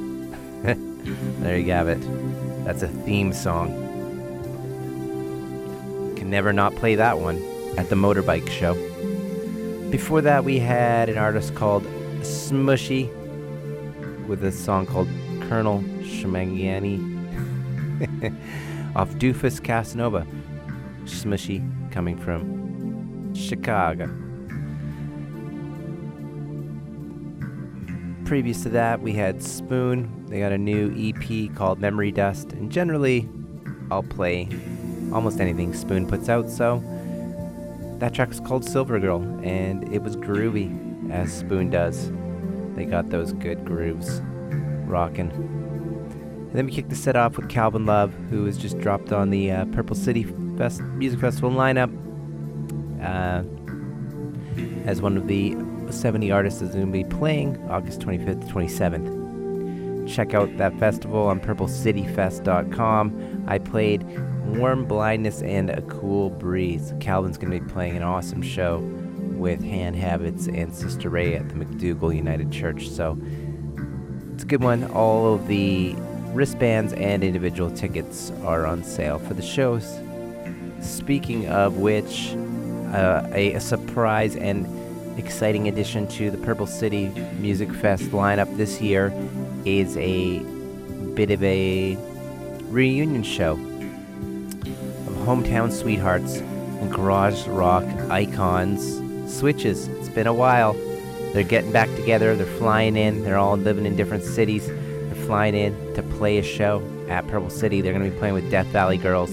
there 1.41 1.57
you 1.57 1.71
have 1.71 1.87
it. 1.87 1.99
That's 2.65 2.83
a 2.83 2.87
theme 2.87 3.33
song. 3.33 3.69
Can 6.15 6.29
never 6.29 6.53
not 6.53 6.75
play 6.75 6.95
that 6.95 7.19
one 7.19 7.37
at 7.77 7.89
the 7.89 7.95
Motorbike 7.95 8.49
show. 8.49 8.75
Before 9.89 10.21
that, 10.21 10.43
we 10.43 10.59
had 10.59 11.09
an 11.09 11.17
artist 11.17 11.55
called 11.55 11.83
Smushie 12.21 13.09
with 14.27 14.43
a 14.43 14.51
song 14.51 14.85
called 14.85 15.09
Kernel 15.41 15.81
Shmegegge 16.01 16.99
off 18.95 19.09
Doofus 19.15 19.61
Casanova. 19.61 20.25
Smushie 21.05 21.61
coming 21.91 22.17
from 22.17 23.33
Chicago. 23.33 24.20
Previous 28.31 28.63
to 28.63 28.69
that, 28.69 29.01
we 29.01 29.11
had 29.11 29.43
Spoon. 29.43 30.25
They 30.29 30.39
got 30.39 30.53
a 30.53 30.57
new 30.57 30.89
EP 30.97 31.53
called 31.53 31.81
Memory 31.81 32.13
Dust, 32.13 32.53
and 32.53 32.71
generally, 32.71 33.27
I'll 33.91 34.03
play 34.03 34.47
almost 35.11 35.41
anything 35.41 35.73
Spoon 35.73 36.07
puts 36.07 36.29
out, 36.29 36.49
so 36.49 36.81
that 37.99 38.13
track 38.13 38.31
is 38.31 38.39
called 38.39 38.63
Silver 38.63 39.01
Girl, 39.01 39.21
and 39.43 39.93
it 39.93 40.01
was 40.01 40.15
groovy, 40.15 41.11
as 41.11 41.33
Spoon 41.33 41.69
does. 41.69 42.09
They 42.77 42.85
got 42.85 43.09
those 43.09 43.33
good 43.33 43.65
grooves 43.65 44.21
rocking. 44.85 45.29
And 45.29 46.53
then 46.53 46.67
we 46.67 46.71
kicked 46.71 46.89
the 46.89 46.95
set 46.95 47.17
off 47.17 47.35
with 47.35 47.49
Calvin 47.49 47.85
Love, 47.85 48.13
who 48.29 48.43
was 48.43 48.57
just 48.57 48.79
dropped 48.79 49.11
on 49.11 49.29
the 49.29 49.51
uh, 49.51 49.65
Purple 49.73 49.97
City 49.97 50.23
Fest 50.57 50.79
Music 50.79 51.19
Festival 51.19 51.51
lineup 51.51 51.91
uh, 53.03 53.43
as 54.87 55.01
one 55.01 55.17
of 55.17 55.27
the 55.27 55.53
70 55.91 56.31
artists 56.31 56.61
is 56.61 56.71
going 56.71 56.85
to 56.85 56.91
be 56.91 57.03
playing 57.03 57.57
August 57.69 57.99
25th 58.01 58.47
to 58.47 58.53
27th. 58.53 59.21
check 60.13 60.33
out 60.33 60.55
that 60.57 60.77
festival 60.79 61.27
on 61.27 61.39
purplecityfest.com. 61.39 63.45
I 63.47 63.59
played 63.59 64.03
Warm 64.45 64.85
Blindness 64.85 65.41
and 65.41 65.69
a 65.69 65.81
Cool 65.83 66.31
Breeze. 66.31 66.93
Calvin's 66.99 67.37
going 67.37 67.51
to 67.51 67.59
be 67.59 67.71
playing 67.71 67.97
an 67.97 68.03
awesome 68.03 68.41
show 68.41 68.79
with 69.41 69.63
Hand 69.63 69.95
Habits 69.95 70.47
and 70.47 70.73
Sister 70.73 71.09
Ray 71.09 71.35
at 71.35 71.49
the 71.49 71.55
McDougall 71.55 72.15
United 72.15 72.51
Church. 72.51 72.89
So 72.89 73.17
it's 74.33 74.43
a 74.43 74.47
good 74.47 74.63
one. 74.63 74.89
All 74.91 75.33
of 75.33 75.47
the 75.47 75.95
wristbands 76.33 76.93
and 76.93 77.23
individual 77.23 77.71
tickets 77.71 78.31
are 78.43 78.65
on 78.65 78.83
sale 78.83 79.19
for 79.19 79.33
the 79.33 79.41
shows. 79.41 79.99
Speaking 80.81 81.47
of 81.47 81.77
which, 81.77 82.33
uh, 82.93 83.27
a, 83.33 83.53
a 83.53 83.59
surprise 83.59 84.35
and 84.35 84.65
exciting 85.17 85.67
addition 85.67 86.07
to 86.07 86.31
the 86.31 86.37
Purple 86.37 86.67
City 86.67 87.09
Music 87.39 87.71
Fest 87.73 88.05
lineup 88.11 88.55
this 88.57 88.81
year 88.81 89.13
is 89.65 89.97
a 89.97 90.39
bit 91.13 91.31
of 91.31 91.43
a 91.43 91.97
reunion 92.69 93.23
show 93.23 93.51
of 93.51 95.13
hometown 95.25 95.71
sweethearts 95.71 96.37
and 96.37 96.91
garage 96.91 97.47
rock 97.47 97.83
icons. 98.09 98.99
Switches. 99.31 99.87
It's 99.87 100.09
been 100.09 100.27
a 100.27 100.33
while. 100.33 100.73
They're 101.33 101.43
getting 101.43 101.71
back 101.71 101.87
together. 101.95 102.35
They're 102.35 102.45
flying 102.57 102.97
in. 102.97 103.23
They're 103.23 103.37
all 103.37 103.55
living 103.55 103.85
in 103.85 103.95
different 103.95 104.23
cities. 104.23 104.67
They're 104.67 105.25
flying 105.25 105.55
in 105.55 105.93
to 105.95 106.03
play 106.03 106.37
a 106.37 106.43
show 106.43 106.83
at 107.07 107.27
Purple 107.27 107.49
City. 107.49 107.81
They're 107.81 107.93
going 107.93 108.05
to 108.05 108.11
be 108.11 108.17
playing 108.17 108.33
with 108.33 108.51
Death 108.51 108.67
Valley 108.67 108.97
Girls 108.97 109.31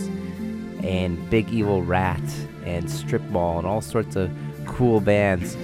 and 0.85 1.29
Big 1.31 1.51
Evil 1.51 1.83
Rat 1.83 2.23
and 2.65 2.89
Strip 2.89 3.23
Mall 3.31 3.59
and 3.59 3.67
all 3.67 3.81
sorts 3.81 4.15
of 4.15 4.31
cool 4.69 5.01
bands, 5.01 5.57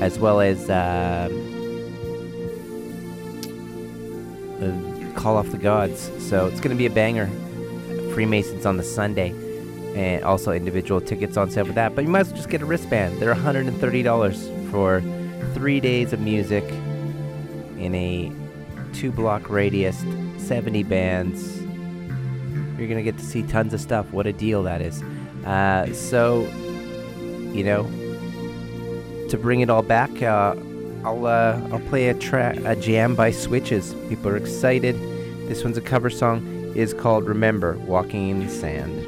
as 0.00 0.18
well 0.18 0.40
as 0.40 0.68
uh, 0.68 1.28
uh, 4.60 5.18
Call 5.18 5.36
Off 5.36 5.50
the 5.50 5.58
Gods. 5.58 6.10
So 6.18 6.46
it's 6.46 6.60
going 6.60 6.76
to 6.76 6.78
be 6.78 6.86
a 6.86 6.90
banger. 6.90 7.28
Freemasons 8.12 8.66
on 8.66 8.76
the 8.76 8.82
Sunday, 8.82 9.30
and 9.94 10.22
also 10.24 10.52
individual 10.52 11.00
tickets 11.00 11.36
on 11.38 11.50
sale 11.50 11.64
for 11.64 11.72
that. 11.72 11.94
But 11.94 12.04
you 12.04 12.10
might 12.10 12.20
as 12.20 12.28
well 12.28 12.36
just 12.36 12.50
get 12.50 12.60
a 12.60 12.66
wristband. 12.66 13.18
They're 13.18 13.34
$130 13.34 14.70
for 14.70 15.02
three 15.54 15.80
days 15.80 16.12
of 16.12 16.20
music 16.20 16.64
in 17.78 17.94
a 17.94 18.30
two 18.92 19.10
block 19.10 19.48
radius, 19.48 20.04
70 20.38 20.82
bands. 20.84 21.58
You're 22.78 22.88
going 22.88 22.96
to 22.96 23.02
get 23.02 23.16
to 23.18 23.24
see 23.24 23.42
tons 23.44 23.72
of 23.72 23.80
stuff. 23.80 24.12
What 24.12 24.26
a 24.26 24.32
deal 24.32 24.62
that 24.64 24.82
is. 24.82 25.02
Uh, 25.44 25.92
so, 25.94 26.42
you 27.52 27.64
know, 27.64 27.84
to 29.32 29.38
bring 29.38 29.60
it 29.60 29.70
all 29.70 29.82
back, 29.82 30.10
uh, 30.22 30.54
I'll 31.04 31.26
uh, 31.26 31.58
I'll 31.72 31.80
play 31.88 32.08
a 32.08 32.14
track, 32.14 32.58
a 32.66 32.76
jam 32.76 33.14
by 33.14 33.30
Switches. 33.30 33.94
People 34.10 34.28
are 34.28 34.36
excited. 34.36 34.94
This 35.48 35.64
one's 35.64 35.78
a 35.78 35.80
cover 35.80 36.10
song. 36.10 36.46
is 36.76 36.92
called 36.92 37.26
"Remember 37.26 37.78
Walking 37.78 38.28
in 38.28 38.40
the 38.40 38.48
Sand." 38.50 39.01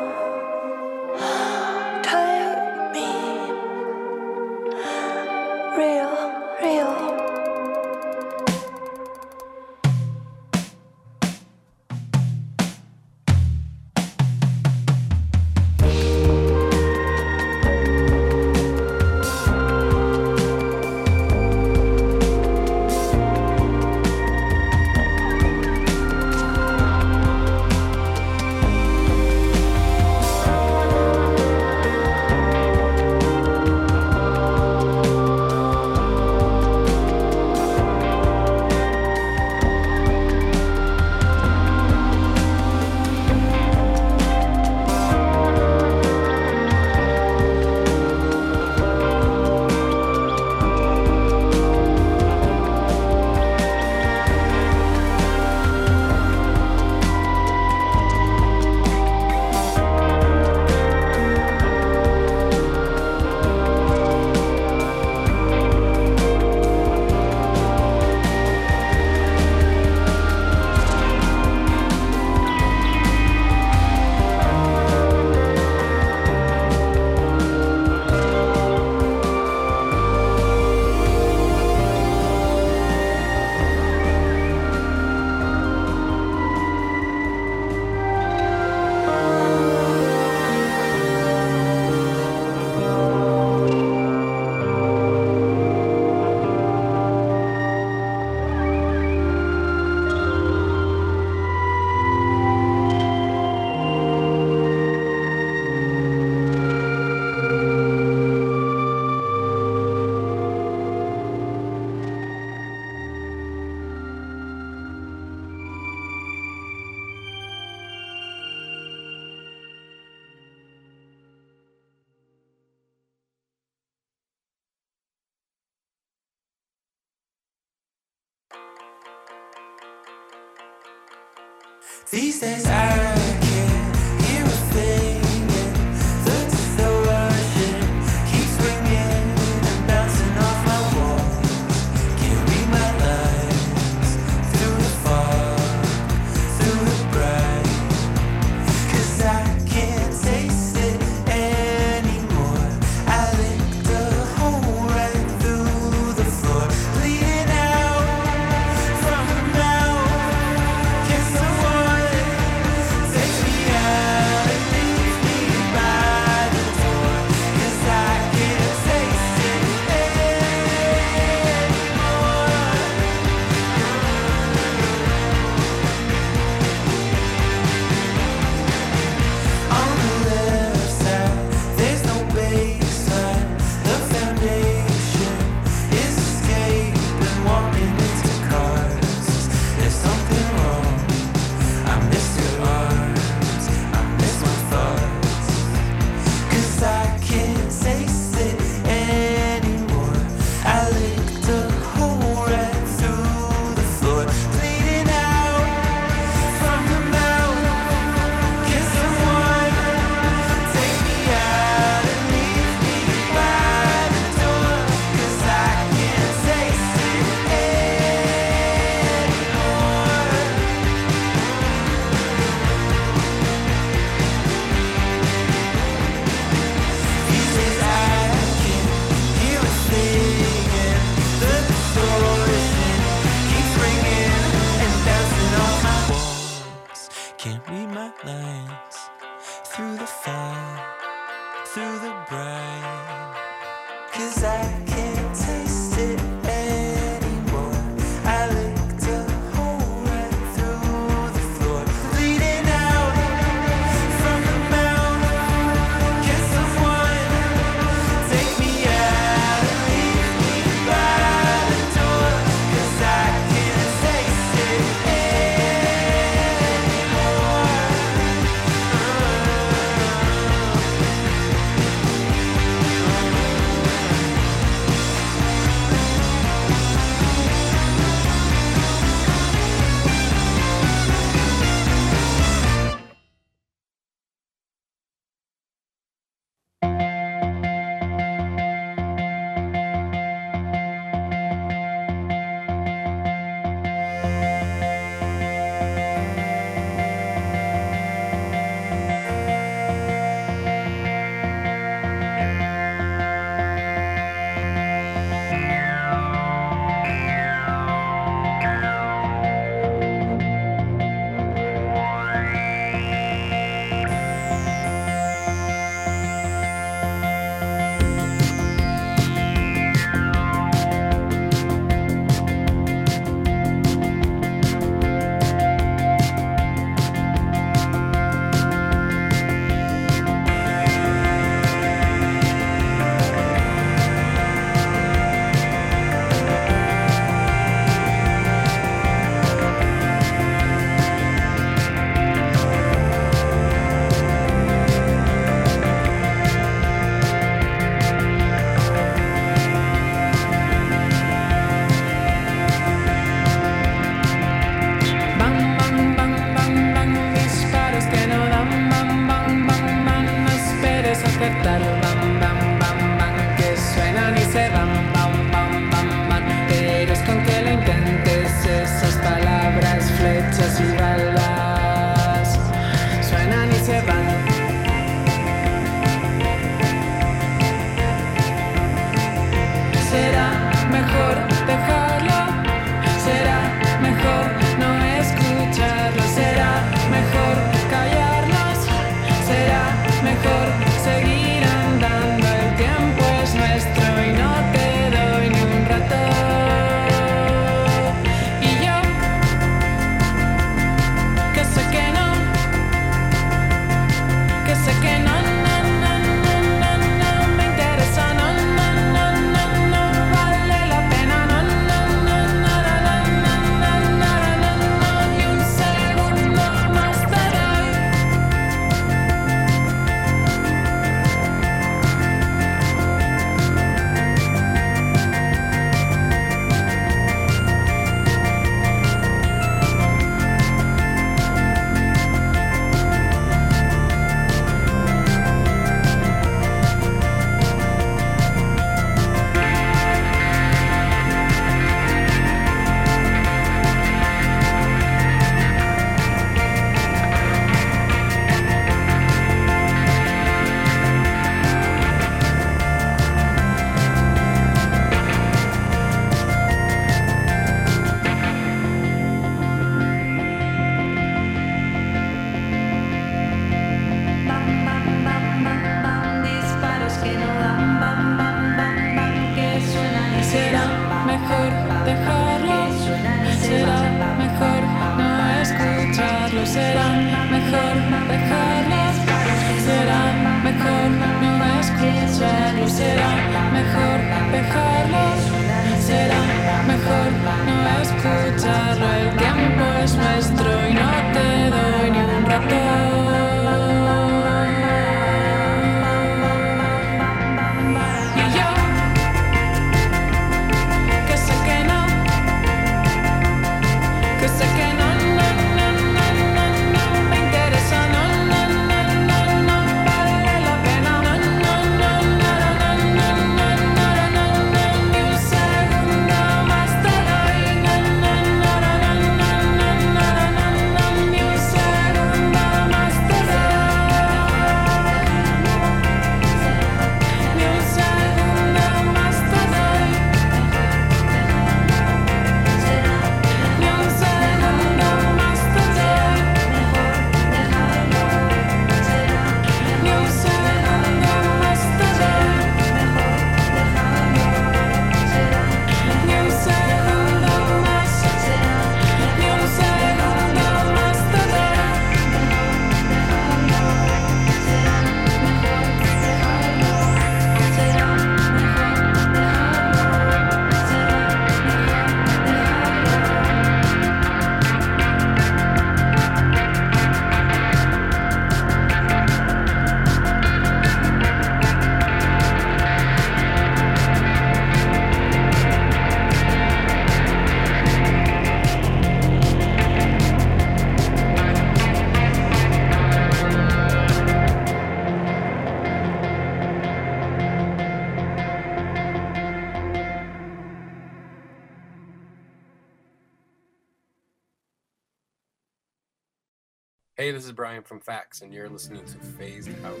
Brian 597.78 597.84
from 597.84 598.00
Facts, 598.00 598.42
and 598.42 598.52
you're 598.52 598.68
listening 598.68 599.04
to 599.04 599.18
Phased 599.18 599.70
Out. 599.84 600.00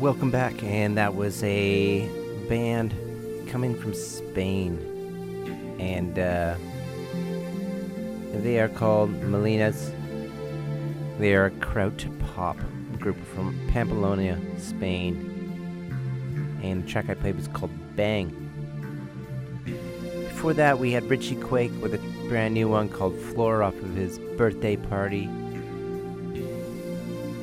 Welcome 0.00 0.30
back, 0.30 0.62
and 0.62 0.98
that 0.98 1.14
was 1.14 1.42
a 1.44 2.06
band 2.48 2.94
coming 3.48 3.74
from 3.74 3.94
Spain, 3.94 4.76
and 5.80 6.18
uh, 6.18 6.56
they 8.42 8.60
are 8.60 8.68
called 8.68 9.10
Melenas. 9.22 9.94
They 11.18 11.34
are 11.34 11.46
a 11.46 11.50
kraut 11.52 12.04
pop 12.34 12.58
group 12.98 13.16
from 13.34 13.58
Pamplona, 13.68 14.38
Spain, 14.58 15.24
and 16.62 16.84
the 16.84 16.88
track 16.88 17.08
I 17.08 17.14
played 17.14 17.36
was 17.36 17.48
called 17.48 17.70
Bang. 17.96 18.47
Before 20.48 20.64
that, 20.64 20.78
we 20.78 20.92
had 20.92 21.04
Richie 21.10 21.36
Quake 21.36 21.72
with 21.82 21.92
a 21.92 21.98
brand 22.26 22.54
new 22.54 22.68
one 22.68 22.88
called 22.88 23.14
Floor 23.18 23.62
off 23.62 23.74
of 23.80 23.94
his 23.94 24.18
birthday 24.18 24.76
party 24.76 25.28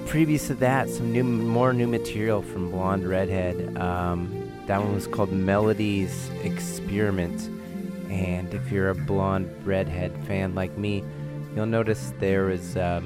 previous 0.07 0.48
to 0.48 0.56
that, 0.56 0.90
some 0.90 1.11
new, 1.11 1.23
more 1.23 1.72
new 1.72 1.86
material 1.86 2.41
from 2.41 2.72
Blonde 2.72 3.07
Redhead. 3.07 3.77
Um, 3.77 4.52
that 4.65 4.82
one 4.82 4.95
was 4.95 5.06
called 5.06 5.32
Melodies 5.32 6.32
Experiment. 6.41 7.48
And 8.10 8.52
if 8.56 8.72
you're 8.72 8.90
a 8.90 8.95
Blonde 8.95 9.56
Redhead 9.64 10.11
fan 10.26 10.56
like 10.56 10.76
me, 10.76 11.03
you'll 11.56 11.68
notice 11.68 12.11
there 12.19 12.49
is 12.49 12.76
um, 12.76 13.06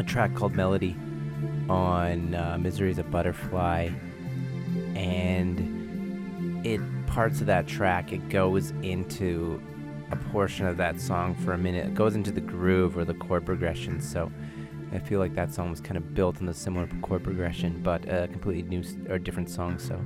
a 0.00 0.02
track 0.02 0.34
called 0.34 0.56
Melody 0.56 0.96
on 1.68 2.34
uh, 2.34 2.58
Misery's 2.60 2.98
a 2.98 3.04
Butterfly. 3.04 3.90
And 4.96 6.66
it 6.66 6.80
parts 7.14 7.40
of 7.40 7.46
that 7.46 7.68
track, 7.68 8.12
it 8.12 8.28
goes 8.28 8.72
into 8.82 9.62
a 10.10 10.16
portion 10.16 10.66
of 10.66 10.76
that 10.76 11.00
song 11.00 11.36
for 11.36 11.52
a 11.52 11.58
minute. 11.58 11.86
It 11.86 11.94
goes 11.94 12.16
into 12.16 12.32
the 12.32 12.40
groove 12.40 12.98
or 12.98 13.04
the 13.04 13.14
chord 13.14 13.46
progression. 13.46 14.00
So 14.00 14.32
I 14.92 14.98
feel 14.98 15.20
like 15.20 15.34
that 15.36 15.54
song 15.54 15.70
was 15.70 15.80
kind 15.80 15.96
of 15.96 16.12
built 16.12 16.38
on 16.38 16.46
the 16.46 16.54
similar 16.54 16.88
chord 17.02 17.22
progression, 17.22 17.80
but 17.84 18.04
a 18.08 18.26
completely 18.26 18.62
new 18.62 18.82
or 19.08 19.20
different 19.20 19.48
song. 19.48 19.78
So 19.78 20.04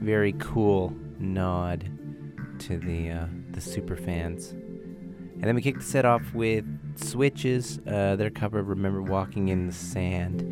very 0.00 0.34
cool 0.34 0.94
nod 1.18 1.90
to 2.60 2.76
the 2.76 3.10
uh, 3.10 3.26
the 3.52 3.60
super 3.60 3.96
fans. 3.96 4.50
And 4.50 5.44
then 5.44 5.54
we 5.54 5.62
kicked 5.62 5.78
the 5.78 5.84
set 5.84 6.04
off 6.04 6.34
with 6.34 6.64
Switches, 6.96 7.80
uh, 7.86 8.16
their 8.16 8.30
cover 8.30 8.58
of 8.58 8.68
"Remember 8.68 9.00
Walking 9.00 9.48
in 9.48 9.68
the 9.68 9.72
Sand," 9.72 10.42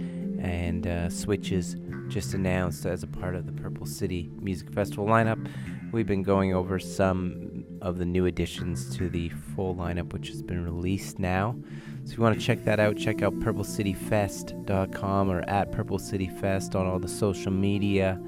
and 0.40 0.86
uh, 0.86 1.10
Switches 1.10 1.76
just 2.08 2.32
announced 2.32 2.86
as 2.86 3.02
a 3.02 3.06
part 3.06 3.34
of 3.34 3.44
the 3.44 3.52
Purple 3.52 3.86
City 3.86 4.30
Music 4.40 4.72
Festival 4.72 5.06
lineup. 5.06 5.46
We've 5.92 6.06
been 6.06 6.22
going 6.22 6.54
over 6.54 6.78
some 6.78 7.64
of 7.82 7.98
the 7.98 8.04
new 8.04 8.26
additions 8.26 8.96
to 8.96 9.08
the 9.08 9.28
full 9.56 9.74
lineup, 9.74 10.12
which 10.12 10.28
has 10.28 10.40
been 10.40 10.64
released 10.64 11.18
now. 11.18 11.56
So 12.04 12.12
if 12.12 12.16
you 12.16 12.22
want 12.22 12.38
to 12.38 12.46
check 12.46 12.64
that 12.64 12.78
out, 12.78 12.96
check 12.96 13.22
out 13.22 13.34
purplecityfest.com 13.40 15.30
or 15.30 15.40
at 15.48 15.72
purplecityfest 15.72 16.76
on 16.76 16.86
all 16.86 17.00
the 17.00 17.08
social 17.08 17.50
media. 17.50 18.20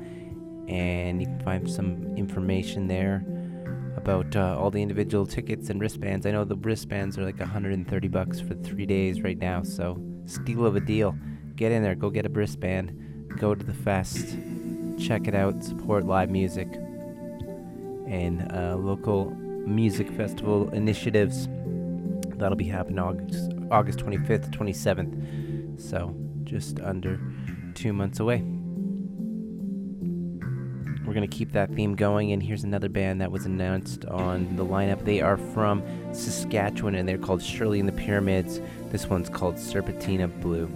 And 0.66 1.20
you 1.20 1.28
can 1.28 1.40
find 1.40 1.70
some 1.70 2.16
information 2.16 2.88
there 2.88 3.24
about 3.96 4.34
uh, 4.34 4.58
all 4.58 4.72
the 4.72 4.82
individual 4.82 5.24
tickets 5.24 5.70
and 5.70 5.80
wristbands. 5.80 6.26
I 6.26 6.32
know 6.32 6.44
the 6.44 6.56
wristbands 6.56 7.16
are 7.16 7.24
like 7.24 7.38
130 7.38 8.08
bucks 8.08 8.40
for 8.40 8.54
three 8.54 8.86
days 8.86 9.22
right 9.22 9.38
now, 9.38 9.62
so 9.62 10.02
steal 10.26 10.66
of 10.66 10.74
a 10.74 10.80
deal. 10.80 11.16
Get 11.54 11.70
in 11.70 11.84
there, 11.84 11.94
go 11.94 12.10
get 12.10 12.26
a 12.26 12.28
wristband, 12.28 13.28
go 13.38 13.54
to 13.54 13.64
the 13.64 13.74
fest, 13.74 14.36
check 14.98 15.28
it 15.28 15.34
out, 15.36 15.62
support 15.62 16.04
live 16.04 16.28
music 16.28 16.68
and 18.12 18.52
uh, 18.52 18.76
local 18.76 19.30
music 19.66 20.10
festival 20.10 20.68
initiatives. 20.70 21.48
That'll 22.36 22.56
be 22.56 22.64
happening 22.64 22.98
August 22.98 23.52
August 23.70 23.98
25th 24.00 24.52
to 24.52 24.58
27th. 24.58 25.80
So 25.80 26.14
just 26.44 26.78
under 26.80 27.18
two 27.74 27.92
months 27.92 28.20
away. 28.20 28.44
We're 31.06 31.14
gonna 31.14 31.26
keep 31.26 31.52
that 31.52 31.74
theme 31.74 31.96
going, 31.96 32.32
and 32.32 32.42
here's 32.42 32.64
another 32.64 32.88
band 32.88 33.20
that 33.22 33.32
was 33.32 33.44
announced 33.44 34.04
on 34.04 34.56
the 34.56 34.64
lineup. 34.64 35.04
They 35.04 35.20
are 35.20 35.36
from 35.36 35.82
Saskatchewan, 36.12 36.94
and 36.94 37.08
they're 37.08 37.18
called 37.18 37.42
Shirley 37.42 37.80
and 37.80 37.88
the 37.88 37.92
Pyramids. 37.92 38.60
This 38.90 39.08
one's 39.08 39.28
called 39.28 39.56
Sapanta 39.56 40.40
Blue. 40.40 40.70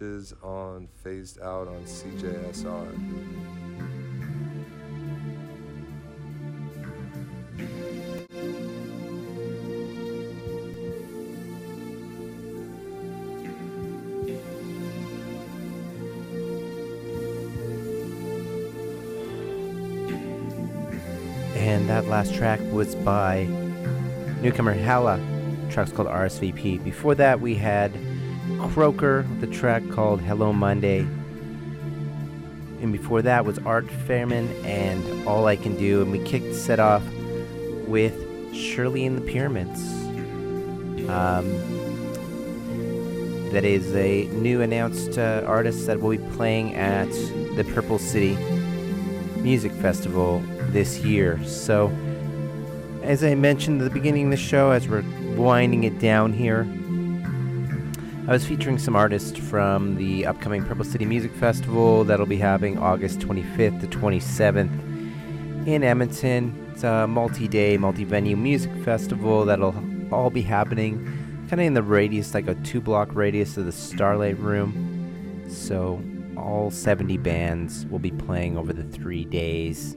On 0.00 0.88
Phased 1.02 1.40
Out 1.40 1.66
on 1.66 1.82
CJSR. 1.84 2.94
And 21.56 21.88
that 21.88 22.06
last 22.06 22.34
track 22.34 22.60
was 22.70 22.94
by 22.94 23.44
newcomer 24.42 24.74
Hala. 24.74 25.20
Track's 25.70 25.90
called 25.90 26.08
RSVP. 26.08 26.84
Before 26.84 27.16
that, 27.16 27.40
we 27.40 27.56
had 27.56 27.92
Croaker, 28.56 29.26
with 29.28 29.40
the 29.40 29.46
track 29.46 29.82
called 29.90 30.20
Hello 30.20 30.52
Monday. 30.52 31.00
And 32.80 32.92
before 32.92 33.22
that 33.22 33.44
was 33.44 33.58
Art 33.60 33.86
Feynman 33.86 34.64
and 34.64 35.26
All 35.26 35.46
I 35.46 35.56
Can 35.56 35.76
Do. 35.76 36.02
And 36.02 36.12
we 36.12 36.22
kicked 36.24 36.54
set 36.54 36.78
off 36.78 37.02
with 37.86 38.14
Shirley 38.54 39.04
in 39.04 39.16
the 39.16 39.20
Pyramids. 39.20 39.80
Um, 41.08 41.46
that 43.50 43.64
is 43.64 43.94
a 43.94 44.26
new 44.26 44.60
announced 44.60 45.18
uh, 45.18 45.42
artist 45.46 45.86
that 45.86 46.00
will 46.00 46.10
be 46.10 46.18
playing 46.36 46.74
at 46.74 47.10
the 47.56 47.64
Purple 47.74 47.98
City 47.98 48.36
Music 49.40 49.72
Festival 49.72 50.42
this 50.70 50.98
year. 51.00 51.42
So, 51.44 51.90
as 53.02 53.24
I 53.24 53.34
mentioned 53.34 53.80
at 53.80 53.84
the 53.84 53.90
beginning 53.90 54.26
of 54.26 54.30
the 54.32 54.36
show, 54.36 54.70
as 54.70 54.86
we're 54.86 55.04
winding 55.34 55.84
it 55.84 55.98
down 55.98 56.32
here, 56.32 56.64
I 58.28 58.32
was 58.32 58.44
featuring 58.44 58.76
some 58.76 58.94
artists 58.94 59.38
from 59.38 59.96
the 59.96 60.26
upcoming 60.26 60.62
Purple 60.62 60.84
City 60.84 61.06
Music 61.06 61.32
Festival 61.32 62.04
that'll 62.04 62.26
be 62.26 62.36
happening 62.36 62.76
August 62.76 63.20
25th 63.20 63.80
to 63.80 63.86
27th 63.86 65.66
in 65.66 65.82
Edmonton. 65.82 66.70
It's 66.74 66.84
a 66.84 67.06
multi 67.06 67.48
day, 67.48 67.78
multi 67.78 68.04
venue 68.04 68.36
music 68.36 68.70
festival 68.84 69.46
that'll 69.46 69.74
all 70.12 70.28
be 70.28 70.42
happening 70.42 71.06
kind 71.48 71.62
of 71.62 71.66
in 71.66 71.72
the 71.72 71.82
radius, 71.82 72.34
like 72.34 72.48
a 72.48 72.54
two 72.56 72.82
block 72.82 73.14
radius 73.14 73.56
of 73.56 73.64
the 73.64 73.72
Starlight 73.72 74.38
Room. 74.38 75.46
So, 75.48 75.98
all 76.36 76.70
70 76.70 77.16
bands 77.16 77.86
will 77.86 77.98
be 77.98 78.10
playing 78.10 78.58
over 78.58 78.74
the 78.74 78.84
three 78.84 79.24
days 79.24 79.96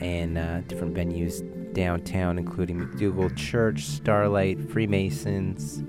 and 0.00 0.38
uh, 0.38 0.62
different 0.62 0.92
venues 0.92 1.40
downtown, 1.72 2.36
including 2.36 2.80
McDougall 2.80 3.36
Church, 3.36 3.84
Starlight, 3.84 4.58
Freemasons, 4.70 5.84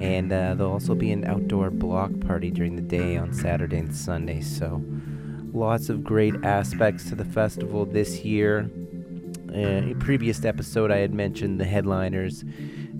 and 0.00 0.32
uh, 0.32 0.54
there'll 0.54 0.72
also 0.72 0.94
be 0.94 1.12
an 1.12 1.24
outdoor 1.24 1.70
block 1.70 2.10
party 2.20 2.50
during 2.50 2.76
the 2.76 2.82
day 2.82 3.16
on 3.16 3.32
Saturday 3.32 3.78
and 3.78 3.94
Sunday. 3.94 4.40
So, 4.40 4.82
lots 5.52 5.88
of 5.88 6.02
great 6.02 6.34
aspects 6.44 7.08
to 7.10 7.14
the 7.14 7.24
festival 7.24 7.86
this 7.86 8.24
year. 8.24 8.70
Uh, 9.54 9.92
a 9.92 9.94
previous 10.00 10.44
episode, 10.44 10.90
I 10.90 10.98
had 10.98 11.14
mentioned 11.14 11.60
the 11.60 11.64
headliners, 11.64 12.44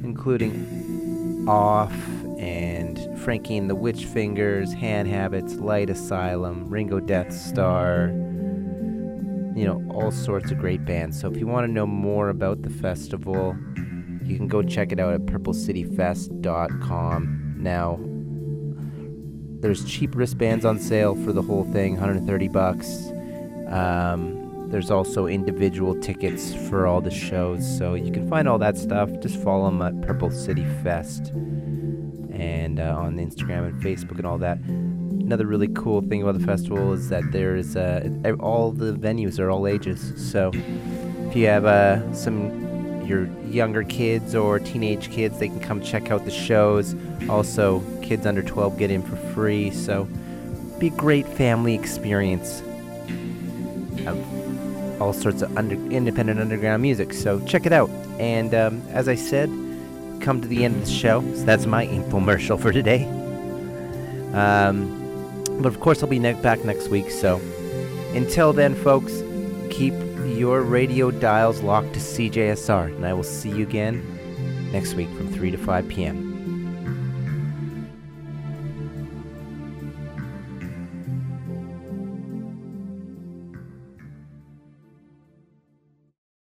including 0.03 1.47
Off 1.49 1.93
and 2.39 3.19
Frankie 3.21 3.57
and 3.57 3.69
the 3.69 3.75
Witch 3.75 4.05
Fingers, 4.05 4.73
Hand 4.73 5.09
Habits, 5.09 5.55
Light 5.55 5.91
Asylum, 5.91 6.69
Ringo 6.69 7.01
Deathstarr, 7.01 8.13
you 9.57 9.65
know, 9.65 9.85
all 9.91 10.11
sorts 10.11 10.51
of 10.51 10.59
great 10.59 10.85
bands. 10.85 11.21
So 11.21 11.31
if 11.31 11.37
you 11.37 11.47
want 11.47 11.67
to 11.67 11.73
know 11.73 11.87
more 11.87 12.29
about 12.29 12.63
the 12.63 12.71
festival, 12.71 13.57
you 14.25 14.37
can 14.37 14.49
go 14.49 14.63
check 14.63 14.93
it 14.93 15.01
out 15.01 15.15
at 15.15 15.27
purplecityfest.com. 15.27 17.55
Now, 17.59 17.99
there's 19.61 19.85
cheap 19.85 20.15
wristbands 20.15 20.65
on 20.65 20.79
sale 20.79 21.15
for 21.15 21.33
the 21.33 21.43
whole 21.43 21.65
thing, 21.73 21.93
130 21.93 22.49
bucks. 22.49 23.11
Um, 23.69 24.69
there's 24.71 24.91
also 24.91 25.27
individual 25.27 25.99
tickets 26.01 26.55
for 26.69 26.87
all 26.87 27.01
the 27.01 27.11
shows, 27.11 27.79
so 27.79 27.95
you 27.95 28.13
can 28.13 28.29
find 28.29 28.49
all 28.49 28.59
that 28.59 28.77
stuff. 28.77 29.09
Just 29.21 29.43
follow 29.43 29.67
them 29.67 29.81
at 29.81 30.03
Purple 30.03 30.31
City 30.31 30.67
Fest 30.83 31.33
and 32.33 32.81
uh, 32.81 32.97
on 32.99 33.17
Instagram 33.17 33.69
and 33.69 33.83
Facebook 33.83 34.19
and 34.19 34.27
all 34.27 34.39
that. 34.39 34.59
Another 34.59 35.47
really 35.47 35.69
cool 35.69 36.03
thing 36.03 36.23
about 36.23 36.39
the 36.39 36.45
festival 36.45 36.93
is 36.93 37.09
that 37.09 37.23
there's 37.33 37.77
uh, 37.77 38.07
all 38.41 38.73
the 38.73 38.93
venues 38.93 39.39
are 39.39 39.51
all 39.51 39.67
ages. 39.67 40.13
So 40.31 40.51
if 41.29 41.37
you 41.37 41.47
have 41.47 41.65
uh, 41.65 42.13
some 42.13 42.74
your 43.07 43.27
younger 43.45 43.83
kids 43.85 44.35
or 44.35 44.59
teenage 44.59 45.11
kids, 45.11 45.39
they 45.39 45.49
can 45.49 45.61
come 45.61 45.81
check 45.81 46.11
out 46.11 46.25
the 46.25 46.31
shows. 46.31 46.95
Also, 47.29 47.81
kids 48.03 48.27
under 48.27 48.43
12 48.43 48.79
get 48.79 48.91
in 48.91 49.03
for 49.03 49.17
free. 49.33 49.71
So 49.71 50.09
be 50.79 50.89
a 50.89 50.91
great 50.91 51.27
family 51.27 51.75
experience 51.75 52.61
of 54.07 55.01
all 55.01 55.13
sorts 55.13 55.43
of 55.43 55.57
under, 55.57 55.77
independent 55.91 56.41
underground 56.41 56.83
music. 56.83 57.13
So 57.13 57.41
check 57.47 57.67
it 57.67 57.73
out. 57.73 57.91
And 58.19 58.55
um, 58.55 58.83
as 58.91 59.09
I 59.09 59.15
said, 59.15 59.49
come 60.21 60.41
to 60.41 60.49
the 60.49 60.65
end 60.65 60.77
of 60.77 60.85
the 60.85 60.91
show. 60.91 61.21
So 61.35 61.45
that's 61.45 61.67
my 61.67 61.87
infomercial 61.87 62.61
for 62.61 62.73
today. 62.73 63.05
Um, 64.33 65.01
but 65.61 65.67
of 65.67 65.81
course, 65.81 66.03
I'll 66.03 66.09
be 66.09 66.19
ne- 66.19 66.41
back 66.41 66.65
next 66.65 66.89
week. 66.89 67.11
So 67.11 67.41
until 68.15 68.53
then, 68.53 68.75
folks, 68.75 69.23
keep 69.71 69.95
your 70.27 70.63
radio 70.63 71.11
dials 71.11 71.61
locked 71.63 71.95
to 71.95 72.01
CJSR, 72.01 72.95
and 72.97 73.07
I 73.07 73.13
will 73.13 73.23
see 73.23 73.51
you 73.51 73.63
again 73.63 74.03
next 74.73 74.95
week 74.95 75.09
from 75.11 75.33
3 75.33 75.51
to 75.51 75.59
5 75.59 75.89
p.m. 75.89 76.24